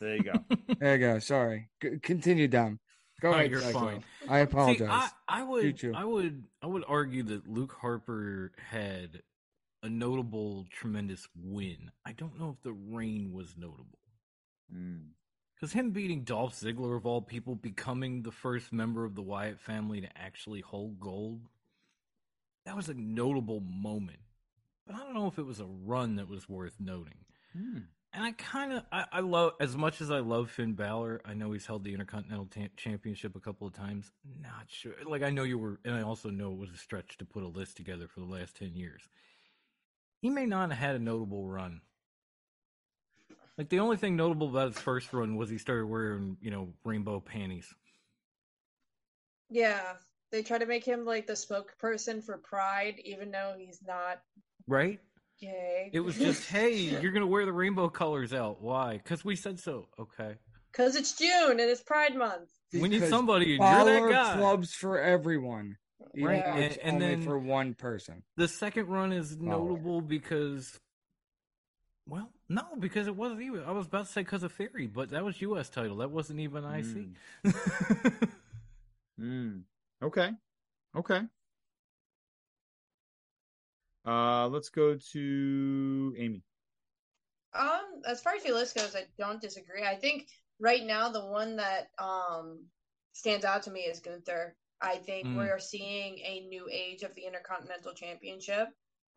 There 0.00 0.16
you 0.16 0.22
go. 0.22 0.32
There 0.78 0.94
you 0.94 0.98
go. 1.00 1.18
Sorry. 1.18 1.68
C- 1.82 1.98
continue, 2.02 2.48
Dom. 2.48 2.78
Go 3.20 3.30
Oh, 3.30 3.32
ahead, 3.32 3.50
you're 3.50 3.60
Tycho. 3.60 3.78
fine. 3.78 4.04
I 4.28 4.38
apologize. 4.40 4.78
See, 4.78 4.84
I, 5.28 5.40
I 5.40 5.42
would, 5.42 5.62
Choo-choo. 5.62 5.92
I 5.96 6.04
would, 6.04 6.44
I 6.62 6.66
would 6.66 6.84
argue 6.86 7.22
that 7.24 7.48
Luke 7.48 7.74
Harper 7.80 8.52
had 8.70 9.22
a 9.82 9.88
notable, 9.88 10.66
tremendous 10.70 11.26
win. 11.34 11.90
I 12.04 12.12
don't 12.12 12.38
know 12.38 12.50
if 12.50 12.62
the 12.62 12.72
reign 12.72 13.32
was 13.32 13.54
notable 13.56 13.98
Mm. 14.74 15.10
because 15.54 15.72
him 15.72 15.92
beating 15.92 16.24
Dolph 16.24 16.54
Ziggler 16.54 16.96
of 16.96 17.06
all 17.06 17.22
people, 17.22 17.54
becoming 17.54 18.22
the 18.22 18.32
first 18.32 18.72
member 18.72 19.04
of 19.04 19.14
the 19.14 19.22
Wyatt 19.22 19.60
family 19.60 20.00
to 20.00 20.08
actually 20.18 20.60
hold 20.60 20.98
gold, 21.00 21.42
that 22.66 22.74
was 22.76 22.88
a 22.88 22.94
notable 22.94 23.60
moment. 23.60 24.18
But 24.86 24.96
I 24.96 24.98
don't 24.98 25.14
know 25.14 25.28
if 25.28 25.38
it 25.38 25.46
was 25.46 25.60
a 25.60 25.66
run 25.66 26.16
that 26.16 26.28
was 26.28 26.48
worth 26.48 26.74
noting. 26.80 27.14
Mm. 27.56 27.84
And 28.12 28.24
I 28.24 28.32
kind 28.32 28.72
of, 28.72 28.82
I, 28.90 29.04
I 29.12 29.20
love, 29.20 29.52
as 29.60 29.76
much 29.76 30.00
as 30.00 30.10
I 30.10 30.20
love 30.20 30.50
Finn 30.50 30.72
Balor, 30.72 31.20
I 31.24 31.34
know 31.34 31.52
he's 31.52 31.66
held 31.66 31.84
the 31.84 31.92
Intercontinental 31.92 32.46
ta- 32.46 32.68
Championship 32.76 33.36
a 33.36 33.40
couple 33.40 33.66
of 33.66 33.74
times. 33.74 34.10
Not 34.40 34.64
sure. 34.68 34.94
Like, 35.04 35.22
I 35.22 35.30
know 35.30 35.42
you 35.42 35.58
were, 35.58 35.80
and 35.84 35.94
I 35.94 36.02
also 36.02 36.30
know 36.30 36.52
it 36.52 36.58
was 36.58 36.70
a 36.70 36.78
stretch 36.78 37.18
to 37.18 37.24
put 37.24 37.42
a 37.42 37.48
list 37.48 37.76
together 37.76 38.08
for 38.08 38.20
the 38.20 38.26
last 38.26 38.56
10 38.56 38.74
years. 38.74 39.02
He 40.22 40.30
may 40.30 40.46
not 40.46 40.70
have 40.70 40.78
had 40.78 40.96
a 40.96 40.98
notable 40.98 41.46
run. 41.46 41.82
Like, 43.58 43.68
the 43.68 43.80
only 43.80 43.96
thing 43.96 44.16
notable 44.16 44.48
about 44.48 44.68
his 44.68 44.80
first 44.80 45.12
run 45.12 45.36
was 45.36 45.50
he 45.50 45.58
started 45.58 45.86
wearing, 45.86 46.38
you 46.40 46.50
know, 46.50 46.68
rainbow 46.84 47.20
panties. 47.20 47.72
Yeah, 49.50 49.94
they 50.32 50.42
try 50.42 50.58
to 50.58 50.66
make 50.66 50.84
him 50.84 51.04
like 51.04 51.26
the 51.26 51.36
smoke 51.36 51.76
person 51.78 52.22
for 52.22 52.38
Pride, 52.38 52.96
even 53.04 53.30
though 53.30 53.54
he's 53.58 53.80
not 53.86 54.20
Right? 54.66 55.00
Gay. 55.40 55.90
It 55.92 56.00
was 56.00 56.16
just, 56.16 56.48
hey, 56.48 56.74
you're 56.76 57.12
going 57.12 57.20
to 57.22 57.26
wear 57.26 57.44
the 57.44 57.52
rainbow 57.52 57.88
colors 57.88 58.32
out. 58.32 58.60
Why? 58.62 58.94
Because 58.98 59.24
we 59.24 59.36
said 59.36 59.58
so. 59.60 59.86
Okay. 59.98 60.34
because 60.72 60.94
it's 60.96 61.16
June 61.16 61.52
and 61.52 61.60
it's 61.60 61.82
Pride 61.82 62.14
Month. 62.16 62.50
We 62.72 62.82
need 62.82 62.90
Because 62.90 63.10
somebody, 63.10 63.56
and 63.56 63.62
you're 63.64 63.68
Baller 63.68 64.10
that 64.10 64.34
guy. 64.34 64.36
clubs 64.36 64.74
for 64.74 64.98
everyone. 65.00 65.76
Even 66.14 66.28
Right, 66.28 66.44
though 66.44 66.50
and- 66.52 66.64
it's 66.64 66.76
and 66.78 66.94
only 67.02 67.14
then- 67.16 67.22
for 67.24 67.38
one 67.38 67.74
person. 67.74 68.22
The 68.36 68.48
second 68.48 68.88
run 68.88 69.12
is 69.12 69.36
notable 69.38 70.00
because, 70.02 70.78
well, 72.08 72.30
no, 72.48 72.62
because 72.78 73.06
it 73.06 73.16
wasn't 73.16 73.42
even. 73.42 73.62
I 73.64 73.72
was 73.72 73.86
about 73.86 74.06
to 74.06 74.12
say 74.12 74.20
because 74.22 74.42
of 74.42 74.52
Theory, 74.52 74.86
but 74.86 75.10
that 75.10 75.24
was 75.24 75.40
U.S. 75.40 75.68
title. 75.70 75.96
That 75.98 76.10
wasn't 76.10 76.40
even 76.40 76.64
IC. 76.64 77.08
Mm. 79.20 79.62
Okay. 80.02 80.30
Okay. 80.94 81.20
Uh, 84.06 84.48
let's 84.48 84.68
go 84.68 84.96
to 85.12 86.14
Amy. 86.16 86.44
Um, 87.54 88.02
as 88.06 88.20
far 88.20 88.34
as 88.34 88.44
your 88.44 88.54
list 88.54 88.74
goes, 88.74 88.94
I 88.94 89.06
don't 89.18 89.40
disagree. 89.40 89.82
I 89.82 89.96
think 89.96 90.28
right 90.60 90.84
now 90.84 91.10
the 91.10 91.24
one 91.26 91.56
that 91.56 91.88
um 91.98 92.66
stands 93.12 93.44
out 93.44 93.62
to 93.64 93.70
me 93.70 93.80
is 93.80 94.00
Gunther. 94.00 94.56
I 94.80 94.96
think 94.96 95.26
Mm. 95.26 95.36
we're 95.36 95.58
seeing 95.58 96.18
a 96.18 96.40
new 96.48 96.68
age 96.70 97.02
of 97.02 97.14
the 97.14 97.24
Intercontinental 97.24 97.94
Championship. 97.94 98.68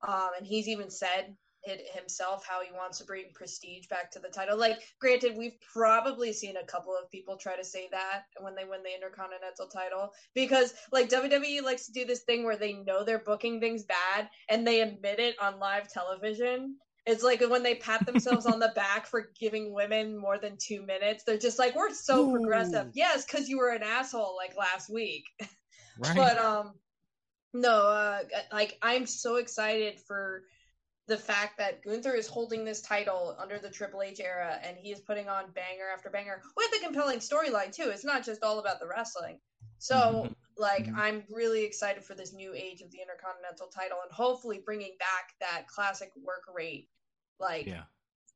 Um, 0.01 0.29
and 0.37 0.47
he's 0.47 0.69
even 0.69 0.89
said 0.89 1.25
it 1.25 1.35
himself 1.63 2.45
how 2.47 2.61
he 2.63 2.71
wants 2.71 2.97
to 2.97 3.05
bring 3.05 3.25
prestige 3.33 3.87
back 3.87 4.11
to 4.11 4.19
the 4.19 4.29
title. 4.29 4.57
Like, 4.57 4.79
granted, 4.99 5.37
we've 5.37 5.59
probably 5.73 6.33
seen 6.33 6.57
a 6.57 6.65
couple 6.65 6.95
of 6.95 7.11
people 7.11 7.37
try 7.37 7.55
to 7.55 7.63
say 7.63 7.87
that 7.91 8.23
when 8.39 8.55
they 8.55 8.65
win 8.65 8.83
the 8.83 8.93
Intercontinental 8.93 9.67
title 9.67 10.11
because, 10.33 10.73
like, 10.91 11.09
WWE 11.09 11.61
likes 11.61 11.85
to 11.85 11.91
do 11.91 12.05
this 12.05 12.21
thing 12.23 12.43
where 12.43 12.57
they 12.57 12.73
know 12.73 13.03
they're 13.03 13.19
booking 13.19 13.59
things 13.59 13.83
bad 13.83 14.29
and 14.49 14.65
they 14.65 14.81
admit 14.81 15.19
it 15.19 15.35
on 15.41 15.59
live 15.59 15.91
television. 15.91 16.77
It's 17.05 17.23
like 17.23 17.41
when 17.41 17.63
they 17.63 17.75
pat 17.75 18.05
themselves 18.05 18.45
on 18.45 18.59
the 18.59 18.71
back 18.75 19.07
for 19.07 19.29
giving 19.39 19.73
women 19.73 20.17
more 20.17 20.37
than 20.37 20.57
two 20.57 20.85
minutes. 20.85 21.23
They're 21.23 21.37
just 21.37 21.57
like, 21.57 21.75
"We're 21.75 21.93
so 21.93 22.27
Ooh. 22.27 22.31
progressive." 22.31 22.91
Yes, 22.93 23.25
because 23.25 23.49
you 23.49 23.57
were 23.57 23.71
an 23.71 23.83
asshole 23.83 24.35
like 24.35 24.55
last 24.55 24.89
week. 24.89 25.25
right? 25.99 26.15
But 26.15 26.37
um, 26.37 26.73
no, 27.53 27.71
uh, 27.71 28.23
like 28.51 28.77
I'm 28.81 29.05
so 29.05 29.37
excited 29.37 29.99
for 29.99 30.43
the 31.09 31.17
fact 31.17 31.57
that 31.57 31.83
Gunther 31.83 32.13
is 32.13 32.27
holding 32.27 32.63
this 32.63 32.81
title 32.81 33.35
under 33.39 33.57
the 33.57 33.69
Triple 33.69 34.03
H 34.03 34.19
era, 34.19 34.59
and 34.63 34.77
he 34.77 34.91
is 34.91 35.01
putting 35.01 35.27
on 35.27 35.51
banger 35.51 35.89
after 35.91 36.09
banger 36.11 36.43
with 36.55 36.71
a 36.77 36.83
compelling 36.83 37.17
storyline 37.17 37.73
too. 37.75 37.89
It's 37.89 38.05
not 38.05 38.23
just 38.23 38.43
all 38.43 38.59
about 38.59 38.79
the 38.79 38.87
wrestling. 38.87 39.41
So, 39.79 40.23
Mhm. 40.23 40.35
like, 40.55 40.85
Mhm. 40.85 40.95
I'm 40.95 41.25
really 41.29 41.63
excited 41.63 42.05
for 42.05 42.13
this 42.13 42.31
new 42.31 42.53
age 42.53 42.81
of 42.81 42.91
the 42.91 43.01
Intercontinental 43.01 43.69
title, 43.69 43.99
and 44.03 44.11
hopefully 44.11 44.59
bringing 44.59 44.95
back 44.97 45.33
that 45.39 45.67
classic 45.67 46.15
work 46.15 46.43
rate, 46.47 46.91
like 47.39 47.65
yeah. 47.65 47.85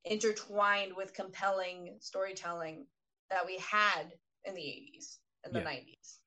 intertwined 0.04 0.96
with 0.96 1.14
compelling 1.14 2.00
storytelling 2.02 2.88
that 3.30 3.46
we 3.46 3.60
had 3.60 4.18
in 4.46 4.56
the 4.56 4.68
80s 4.68 5.20
and 5.44 5.54
the 5.54 5.60
Yeah. 5.60 5.66
90s 5.66 6.22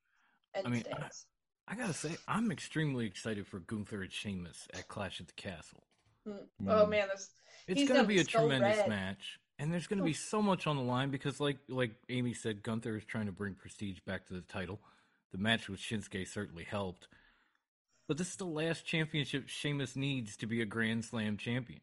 and 0.55 0.67
I 0.67 0.71
mean, 0.71 0.85
today's. 0.85 1.27
I 1.67 1.75
gotta 1.75 1.93
say, 1.93 2.17
I'm 2.29 2.53
extremely 2.53 3.07
excited 3.07 3.49
for 3.49 3.59
Gunther 3.59 4.03
and 4.03 4.13
Sheamus 4.13 4.69
at 4.73 4.87
Clash 4.87 5.21
at 5.21 5.27
the 5.27 5.33
Castle. 5.33 5.89
Mm. 6.27 6.49
Oh 6.69 6.87
Mm. 6.87 6.91
man, 6.91 7.09
this 7.09 7.31
It's 7.67 7.83
gonna 7.85 7.89
gonna 7.95 8.05
be 8.05 8.15
be 8.15 8.21
a 8.21 8.25
so 8.25 8.49
tremendous 8.49 8.79
red. 8.79 8.89
match, 8.89 9.39
and 9.59 9.73
there's 9.73 9.87
gonna 9.87 10.03
be 10.03 10.13
so 10.13 10.43
much 10.43 10.67
on 10.67 10.77
the 10.77 10.83
line 10.83 11.11
because, 11.11 11.41
like, 11.41 11.59
like 11.69 11.93
Amy 12.09 12.35
said, 12.35 12.63
Gunther 12.63 12.97
is 12.97 13.05
trying 13.05 13.27
to 13.27 13.33
bring 13.33 13.55
prestige 13.55 14.01
back 14.01 14.27
to 14.27 14.35
the 14.35 14.43
title. 14.43 14.81
The 15.33 15.39
match 15.39 15.69
with 15.69 15.81
Shinsuke 15.81 16.27
certainly 16.29 16.65
helped, 16.65 17.09
but 18.09 18.19
this 18.19 18.31
is 18.31 18.37
the 18.37 18.47
last 18.47 18.85
championship 18.85 19.49
Sheamus 19.49 19.95
needs 19.97 20.37
to 20.39 20.47
be 20.47 20.61
a 20.61 20.67
Grand 20.67 21.05
Slam 21.05 21.37
champion. 21.37 21.81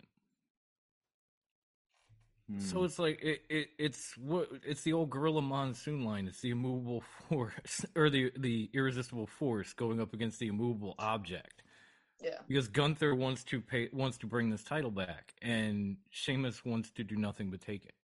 So 2.57 2.83
it's 2.83 2.99
like 2.99 3.19
it, 3.23 3.41
it 3.49 3.69
it's 3.79 4.15
what 4.17 4.49
it's 4.63 4.83
the 4.83 4.93
old 4.93 5.09
Gorilla 5.09 5.41
Monsoon 5.41 6.05
line. 6.05 6.27
It's 6.27 6.41
the 6.41 6.51
immovable 6.51 7.03
force 7.29 7.85
or 7.95 8.09
the 8.09 8.31
the 8.37 8.69
irresistible 8.73 9.27
force 9.27 9.73
going 9.73 9.99
up 10.01 10.13
against 10.13 10.39
the 10.39 10.47
immovable 10.47 10.95
object. 10.99 11.62
Yeah. 12.23 12.37
Because 12.47 12.67
Gunther 12.67 13.15
wants 13.15 13.43
to 13.45 13.59
pay 13.61 13.89
wants 13.93 14.17
to 14.19 14.27
bring 14.27 14.49
this 14.49 14.63
title 14.63 14.91
back, 14.91 15.33
and 15.41 15.97
Sheamus 16.09 16.63
wants 16.65 16.89
to 16.91 17.03
do 17.03 17.15
nothing 17.15 17.49
but 17.51 17.61
take 17.61 17.85
it. 17.85 17.95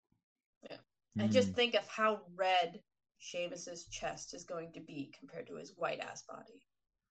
Yeah. 0.69 0.77
And 1.17 1.29
Mm. 1.29 1.33
just 1.33 1.53
think 1.53 1.73
of 1.75 1.87
how 1.87 2.21
red 2.35 2.81
Sheamus's 3.17 3.85
chest 3.85 4.33
is 4.33 4.43
going 4.43 4.71
to 4.73 4.79
be 4.79 5.11
compared 5.17 5.47
to 5.47 5.55
his 5.55 5.75
white 5.75 5.99
ass 5.99 6.21
body. 6.23 6.65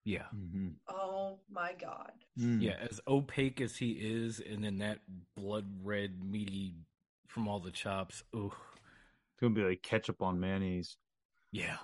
Yeah, 0.04 0.26
Mhm. 0.34 0.76
Oh 0.88 1.38
my 1.50 1.74
god. 1.74 2.12
Mm. 2.38 2.62
yeah. 2.62 2.76
As 2.80 3.00
opaque 3.06 3.60
as 3.60 3.76
he 3.76 3.92
is, 3.92 4.40
and 4.40 4.64
then 4.64 4.78
that 4.78 5.00
blood 5.36 5.66
red 5.84 6.22
meaty 6.24 6.76
from 7.26 7.46
all 7.48 7.60
the 7.60 7.70
chops. 7.70 8.22
Ooh, 8.34 8.52
It's 8.54 9.40
gonna 9.40 9.54
be 9.54 9.62
like 9.62 9.82
ketchup 9.82 10.22
on 10.22 10.40
mayonnaise. 10.40 10.96
yeah. 11.52 11.78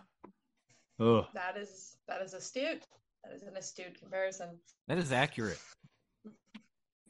Ugh. 1.00 1.26
That 1.34 1.56
is 1.56 1.96
that 2.06 2.22
is 2.22 2.34
astute. 2.34 2.86
That 3.24 3.34
is 3.34 3.42
an 3.42 3.56
astute 3.56 3.98
comparison. 3.98 4.58
That 4.88 4.98
is 4.98 5.12
accurate. 5.12 5.58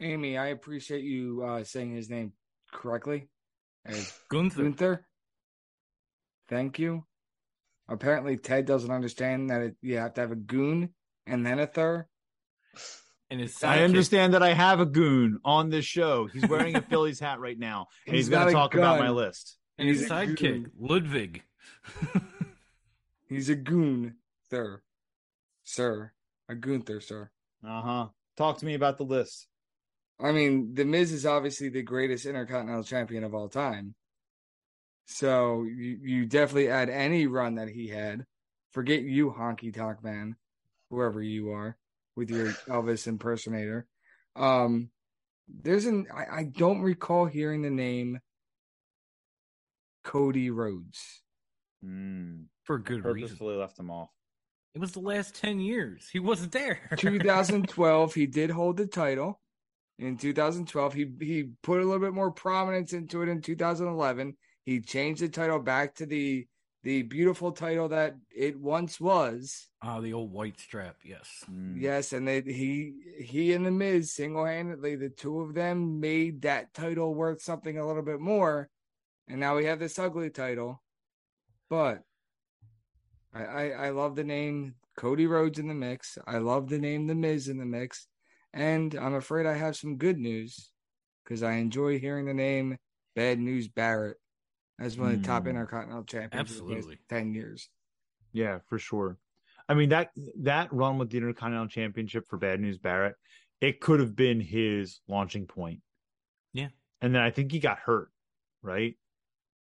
Amy, 0.01 0.37
I 0.39 0.47
appreciate 0.49 1.05
you 1.05 1.43
uh, 1.45 1.65
saying 1.65 1.95
his 1.95 2.11
name 2.11 2.33
correctly. 2.73 3.29
As 3.85 4.13
Gunther. 4.31 4.63
Gunther. 4.63 5.07
Thank 6.49 6.79
you. 6.79 7.05
Apparently, 7.89 8.37
Ted 8.37 8.65
doesn't 8.67 8.91
understand 8.91 9.51
that 9.51 9.61
it, 9.63 9.77
you 9.83 9.99
have 9.99 10.15
to 10.15 10.21
have 10.23 10.33
a 10.33 10.37
goon 10.37 10.91
and 11.27 11.45
then 11.45 11.59
a 11.59 11.67
thir. 11.67 12.07
and 13.31 13.41
his 13.41 13.63
I 13.63 13.83
understand 13.83 14.35
that 14.35 14.43
I 14.43 14.53
have 14.55 14.81
a 14.81 14.87
goon 14.87 15.39
on 15.45 15.69
this 15.71 15.85
show. 15.85 16.27
He's 16.27 16.49
wearing 16.49 16.77
a 16.77 16.83
Phillies 16.91 17.21
hat 17.21 17.41
right 17.41 17.59
now, 17.59 17.87
and 18.07 18.17
he's, 18.17 18.27
He's 18.27 18.31
going 18.31 18.45
to 18.47 18.51
a 18.51 18.53
talk 18.53 18.75
about 18.75 18.99
my 18.99 19.11
list. 19.11 19.59
and 19.79 19.87
his 19.89 20.01
He's 20.01 20.11
a 20.11 20.15
sidekick. 20.15 20.67
Ludwig. 20.79 21.43
He's 23.29 23.49
a 23.49 23.55
goon, 23.57 24.17
sir. 24.51 24.81
Sir. 25.65 26.13
A 26.49 26.55
Gunther, 26.55 27.01
sir. 27.01 27.31
Uh 27.67 27.81
huh. 27.81 28.07
Talk 28.37 28.59
to 28.59 28.67
me 28.67 28.75
about 28.75 28.99
the 28.99 29.05
list. 29.05 29.47
I 30.21 30.33
mean, 30.33 30.75
The 30.75 30.85
Miz 30.85 31.13
is 31.13 31.27
obviously 31.27 31.71
the 31.71 31.83
greatest 31.83 32.27
Intercontinental 32.27 32.85
Champion 32.85 33.25
of 33.25 33.35
all 33.35 33.49
time. 33.49 33.95
So 35.07 35.65
you, 35.65 35.99
you 36.03 36.27
definitely 36.27 36.69
add 36.69 36.89
any 36.89 37.27
run 37.27 37.57
that 37.57 37.69
he 37.69 37.89
had. 37.89 38.25
Forget 38.73 39.03
you, 39.03 39.35
Honky 39.37 39.75
Tonk 39.75 40.03
Man, 40.03 40.37
whoever 40.91 41.23
you 41.23 41.51
are, 41.51 41.77
with 42.17 42.31
your 42.31 42.49
Elvis 42.69 43.07
impersonator. 43.07 43.87
Um, 44.37 44.91
there's 45.49 45.87
an 45.87 46.07
I, 46.15 46.41
I 46.41 46.45
don't 46.45 46.81
recall 46.81 47.27
hearing 47.27 47.63
the 47.63 47.71
name 47.71 48.21
Cody 50.05 50.51
Rhodes. 50.51 51.23
Mm. 51.85 52.45
For 52.65 52.79
good 52.79 53.05
reason. 53.05 53.21
Purposefully 53.21 53.57
left 53.57 53.79
him 53.79 53.91
off. 53.91 54.11
It 54.75 54.81
was 54.81 54.93
the 54.93 55.01
last 55.01 55.37
10 55.37 55.61
years. 55.61 56.09
He 56.13 56.19
wasn't 56.19 56.53
there. 56.53 56.81
2012, 56.97 58.15
he 58.15 58.27
did 58.27 58.51
hold 58.51 58.77
the 58.77 58.87
title. 58.87 59.41
In 59.99 60.17
2012, 60.17 60.93
he 60.93 61.07
he 61.21 61.51
put 61.63 61.81
a 61.81 61.85
little 61.85 62.01
bit 62.01 62.13
more 62.13 62.33
prominence 62.33 62.93
into 62.93 63.23
it. 63.23 63.29
In 63.29 63.41
2011, 63.41 64.37
he 64.65 64.81
changed 64.81 65.23
the 65.23 65.29
title 65.29 65.61
back 65.61 65.95
to 65.97 66.07
the 66.07 66.49
the 66.83 67.03
beautiful 67.03 67.53
title 67.53 67.89
that 67.89 68.17
it 68.35 68.59
once 68.59 69.01
was. 69.01 69.69
Ah, 69.81 70.01
the 70.01 70.13
old 70.13 70.33
white 70.33 70.59
strap, 70.59 70.97
yes. 71.05 71.45
Mm. 71.51 71.81
Yes, 71.81 72.13
and 72.13 72.27
they, 72.27 72.43
he 72.43 72.93
he 73.21 73.53
and 73.53 73.65
the 73.65 73.71
Miz 73.71 74.13
single 74.13 74.45
handedly, 74.45 74.97
the 74.97 75.09
two 75.09 75.41
of 75.41 75.55
them 75.55 76.01
made 76.01 76.43
that 76.43 76.75
title 76.75 77.15
worth 77.15 77.41
something 77.41 77.79
a 77.79 77.87
little 77.87 78.03
bit 78.03 78.21
more. 78.21 78.69
And 79.29 79.41
now 79.41 79.57
we 79.57 79.65
have 79.67 79.79
this 79.79 79.99
ugly 79.99 80.31
title. 80.31 80.83
But 81.71 82.03
I, 83.35 83.45
I, 83.45 83.69
I 83.87 83.91
love 83.91 84.15
the 84.17 84.25
name 84.25 84.75
Cody 84.97 85.27
Rhodes 85.27 85.59
in 85.59 85.67
the 85.69 85.75
mix. 85.75 86.19
I 86.27 86.39
love 86.39 86.69
the 86.69 86.79
name 86.79 87.07
The 87.07 87.15
Miz 87.15 87.49
in 87.49 87.59
the 87.59 87.65
mix. 87.65 88.07
And 88.53 88.95
I'm 88.95 89.15
afraid 89.15 89.47
I 89.47 89.55
have 89.55 89.77
some 89.77 89.97
good 89.97 90.19
news 90.19 90.71
because 91.25 91.43
I 91.43 91.55
enjoy 91.55 91.99
hearing 91.99 92.27
the 92.27 92.35
name 92.35 92.79
Bad 93.17 93.41
News 93.41 93.67
Barrett 93.69 94.17
as 94.81 94.97
one 94.97 95.13
of 95.13 95.21
the 95.21 95.27
top 95.27 95.45
Mm. 95.45 95.51
Intercontinental 95.51 96.05
champions 96.05 96.51
of 96.53 96.57
the 96.59 96.63
Absolutely. 96.75 96.97
past 96.97 97.09
10 97.09 97.35
years. 97.35 97.69
Yeah, 98.33 98.59
for 98.69 98.79
sure. 98.79 99.19
I 99.69 99.75
mean 99.75 99.89
that 99.89 100.11
that 100.41 100.73
run 100.73 100.99
with 100.99 101.11
the 101.11 101.17
Intercontinental 101.19 101.69
Championship 101.69 102.29
for 102.29 102.37
Bad 102.37 102.61
News 102.61 102.79
Barrett, 102.79 103.15
it 103.61 103.81
could 103.81 103.99
have 103.99 104.15
been 104.15 104.41
his 104.41 105.01
launching 105.09 105.47
point. 105.47 105.81
Yeah. 106.53 106.69
And 107.01 107.15
then 107.15 107.23
I 107.23 107.31
think 107.31 107.51
he 107.51 107.61
got 107.61 107.79
hurt, 107.79 108.11
right? 108.63 108.97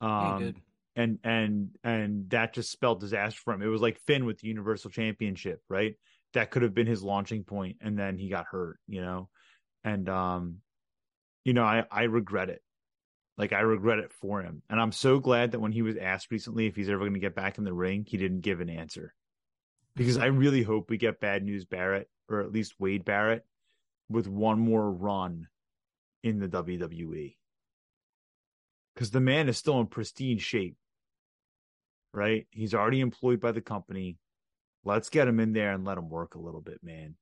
Um 0.01 0.39
he 0.39 0.45
did. 0.45 0.61
And 0.99 1.17
and 1.23 1.69
and 1.81 2.29
that 2.29 2.53
just 2.53 2.71
spelled 2.71 2.99
disaster 2.99 3.39
for 3.41 3.53
him. 3.53 3.61
It 3.61 3.67
was 3.67 3.81
like 3.81 4.01
Finn 4.01 4.25
with 4.25 4.39
the 4.39 4.49
Universal 4.49 4.91
Championship, 4.91 5.61
right? 5.69 5.95
That 6.33 6.51
could 6.51 6.61
have 6.61 6.73
been 6.73 6.87
his 6.87 7.01
launching 7.01 7.45
point, 7.45 7.77
and 7.81 7.97
then 7.97 8.17
he 8.17 8.27
got 8.27 8.47
hurt, 8.51 8.79
you 8.85 9.01
know. 9.01 9.29
And 9.83 10.09
um, 10.09 10.57
you 11.45 11.53
know, 11.53 11.63
I 11.63 11.85
I 11.89 12.03
regret 12.03 12.49
it. 12.49 12.61
Like 13.37 13.53
I 13.53 13.61
regret 13.61 13.99
it 13.99 14.11
for 14.11 14.41
him, 14.41 14.61
and 14.69 14.79
I'm 14.79 14.91
so 14.91 15.19
glad 15.19 15.51
that 15.51 15.61
when 15.61 15.71
he 15.71 15.83
was 15.83 15.95
asked 15.95 16.31
recently 16.31 16.67
if 16.67 16.75
he's 16.75 16.89
ever 16.89 16.99
going 16.99 17.13
to 17.13 17.19
get 17.19 17.35
back 17.35 17.57
in 17.57 17.63
the 17.63 17.73
ring, 17.73 18.05
he 18.05 18.17
didn't 18.17 18.41
give 18.41 18.59
an 18.59 18.69
answer. 18.69 19.13
Because 19.95 20.17
I 20.17 20.25
really 20.25 20.63
hope 20.63 20.89
we 20.89 20.97
get 20.97 21.21
Bad 21.21 21.43
News 21.43 21.63
Barrett, 21.63 22.09
or 22.29 22.41
at 22.41 22.51
least 22.51 22.75
Wade 22.77 23.05
Barrett, 23.05 23.45
with 24.09 24.27
one 24.27 24.59
more 24.59 24.91
run 24.91 25.47
in 26.23 26.39
the 26.39 26.49
WWE 26.49 27.35
because 28.99 29.11
the 29.11 29.21
man 29.21 29.47
is 29.47 29.57
still 29.57 29.79
in 29.79 29.87
pristine 29.87 30.39
shape. 30.39 30.75
Right? 32.13 32.47
He's 32.51 32.73
already 32.73 33.01
employed 33.01 33.39
by 33.39 33.51
the 33.51 33.61
company. 33.61 34.17
Let's 34.83 35.09
get 35.09 35.27
him 35.27 35.39
in 35.39 35.53
there 35.53 35.73
and 35.73 35.85
let 35.85 35.97
him 35.97 36.09
work 36.09 36.35
a 36.35 36.39
little 36.39 36.61
bit, 36.61 36.79
man. 36.83 37.15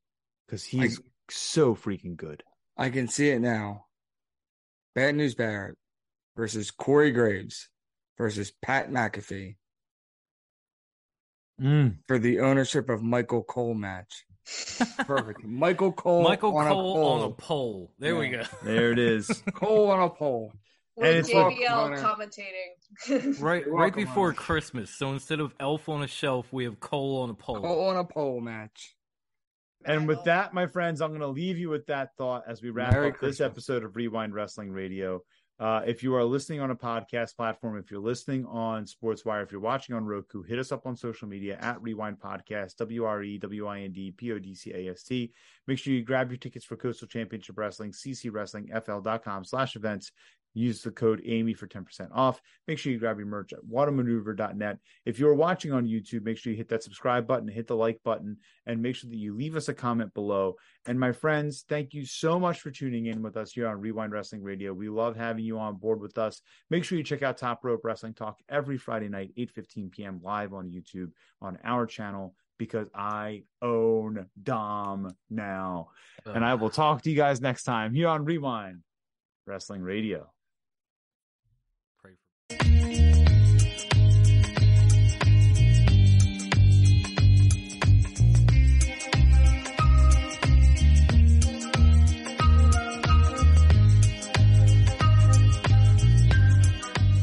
Because 0.45 0.63
he's 0.63 1.01
so 1.29 1.75
freaking 1.75 2.15
good. 2.15 2.43
I 2.77 2.89
can 2.89 3.07
see 3.07 3.29
it 3.29 3.39
now. 3.41 3.85
Bad 4.95 5.15
News 5.15 5.35
Barrett 5.35 5.75
versus 6.35 6.71
Corey 6.71 7.11
Graves 7.11 7.67
versus 8.17 8.51
Pat 8.61 8.89
McAfee 8.89 9.55
Mm. 11.59 11.97
for 12.07 12.19
the 12.19 12.39
ownership 12.41 12.87
of 12.87 13.01
Michael 13.01 13.41
Cole 13.43 13.73
match. 13.73 14.25
Perfect. 14.99 15.43
Michael 15.43 15.91
Cole 15.91 16.21
Michael 16.23 16.55
on 16.55 16.67
Cole 16.67 16.91
a 16.91 16.93
pole. 16.93 17.05
on 17.23 17.23
a 17.23 17.33
pole. 17.33 17.93
There 17.97 18.15
we 18.15 18.29
go. 18.29 18.43
There 18.63 18.91
it 18.91 18.99
is. 18.99 19.27
Cole 19.55 19.89
on 19.89 19.99
a 20.03 20.09
pole. 20.09 20.53
And 20.97 21.17
it's 21.17 21.29
JBL 21.29 21.91
like- 21.91 21.99
commentating. 21.99 23.39
Right, 23.39 23.67
right 23.69 23.93
before 23.93 24.27
Ron. 24.29 24.35
Christmas. 24.35 24.89
So 24.97 25.11
instead 25.11 25.39
of 25.39 25.53
Elf 25.59 25.87
on 25.89 26.01
a 26.03 26.07
shelf, 26.07 26.47
we 26.51 26.63
have 26.63 26.79
Cole 26.79 27.21
on 27.21 27.29
a 27.29 27.33
pole. 27.33 27.61
Cole 27.61 27.87
on 27.89 27.97
a 27.97 28.03
pole 28.03 28.41
match. 28.41 28.95
and 29.85 30.07
with 30.07 30.23
that, 30.23 30.53
my 30.53 30.65
friends, 30.67 31.01
I'm 31.01 31.09
going 31.09 31.21
to 31.21 31.27
leave 31.27 31.57
you 31.57 31.69
with 31.69 31.85
that 31.87 32.15
thought 32.17 32.43
as 32.47 32.61
we 32.61 32.69
wrap 32.71 32.93
Merry 32.93 33.09
up 33.11 33.19
this 33.19 33.39
episode 33.41 33.83
of 33.83 33.95
Wre-Wind 33.95 34.33
Wrestling 34.33 34.71
Radio. 34.71 35.21
Uh, 35.59 35.81
if 35.87 36.03
you 36.03 36.13
are 36.13 36.23
listening 36.23 36.59
on 36.59 36.69
a 36.69 36.75
podcast 36.75 37.35
platform, 37.35 37.77
if 37.79 37.89
you're 37.89 37.99
listening 37.99 38.45
on 38.45 38.85
SportsWire, 38.85 39.41
if 39.43 39.51
you're 39.51 39.59
watching 39.59 39.95
on 39.95 40.05
Roku, 40.05 40.43
hit 40.43 40.59
us 40.59 40.71
up 40.71 40.85
on 40.85 40.95
social 40.95 41.27
media 41.27 41.57
at 41.59 41.81
Rewind 41.81 42.19
Podcast, 42.19 42.75
W 42.75 43.05
R 43.05 43.23
E 43.23 43.39
W 43.39 43.65
I 43.65 43.79
N 43.79 43.91
D 43.91 44.11
P 44.11 44.31
O 44.33 44.37
D 44.37 44.53
C 44.53 44.71
A 44.71 44.91
S 44.91 45.01
T. 45.01 45.31
Make 45.65 45.79
sure 45.79 45.93
you 45.93 46.03
grab 46.03 46.29
your 46.29 46.37
tickets 46.37 46.63
for 46.63 46.77
Coastal 46.77 47.07
Championship 47.07 47.57
Wrestling, 47.57 47.91
ccwrestlingfl.com 47.91 49.45
slash 49.45 49.75
events. 49.75 50.11
Use 50.53 50.81
the 50.81 50.89
code 50.89 51.21
AMY 51.23 51.53
for 51.53 51.67
10% 51.67 52.09
off. 52.13 52.41
Make 52.67 52.79
sure 52.79 52.91
you 52.91 52.97
grab 52.97 53.19
your 53.19 53.27
merch 53.27 53.53
at 53.53 53.59
whatamaneuver.net. 53.71 54.79
If 55.05 55.19
you're 55.19 55.35
watching 55.35 55.71
on 55.71 55.85
YouTube, 55.85 56.23
make 56.23 56.37
sure 56.37 56.51
you 56.51 56.57
hit 56.57 56.69
that 56.69 56.81
subscribe 56.81 57.27
button, 57.27 57.47
hit 57.47 57.67
the 57.67 57.75
like 57.75 58.01
button, 58.03 58.37
and 58.65 58.81
make 58.81 58.95
sure 58.95 59.09
that 59.09 59.17
you 59.17 59.35
leave 59.35 59.55
us 59.55 59.69
a 59.69 59.73
comment 59.73 60.13
below. 60.15 60.55
And 60.87 60.99
my 60.99 61.11
friends, 61.11 61.63
thank 61.69 61.93
you 61.93 62.05
so 62.05 62.39
much 62.39 62.61
for 62.61 62.71
tuning 62.71 63.05
in 63.05 63.21
with 63.21 63.37
us 63.37 63.51
here 63.51 63.67
on 63.67 63.79
Wre-Wind 63.79 64.11
Wrestling 64.11 64.41
Radio. 64.41 64.73
We 64.73 64.89
love 64.89 65.15
having 65.15 65.45
you 65.45 65.59
on 65.59 65.75
board 65.75 66.01
with 66.01 66.17
us. 66.17 66.41
Make 66.71 66.83
sure 66.83 66.97
you 66.97 67.03
check 67.03 67.21
out 67.21 67.37
Top 67.37 67.63
Rope 67.63 67.81
Wrestling 67.83 68.15
Talk 68.15 68.39
every 68.49 68.77
Friday 68.77 69.09
night, 69.09 69.33
8:15 69.37 69.91
p.m. 69.91 70.21
live 70.23 70.53
on 70.53 70.71
YouTube 70.71 71.11
on 71.39 71.59
our 71.63 71.85
channel 71.85 72.33
because 72.57 72.87
I 72.95 73.43
own 73.61 74.25
Dom 74.41 75.11
now. 75.29 75.89
And 76.25 76.43
I 76.43 76.55
will 76.55 76.71
talk 76.71 77.03
to 77.03 77.11
you 77.11 77.15
guys 77.15 77.41
next 77.41 77.63
time 77.63 77.93
here 77.93 78.07
on 78.07 78.25
Wre-Wind 78.25 78.81
Wrestling 79.45 79.83
Radio 79.83 80.31
dream. 82.89 83.26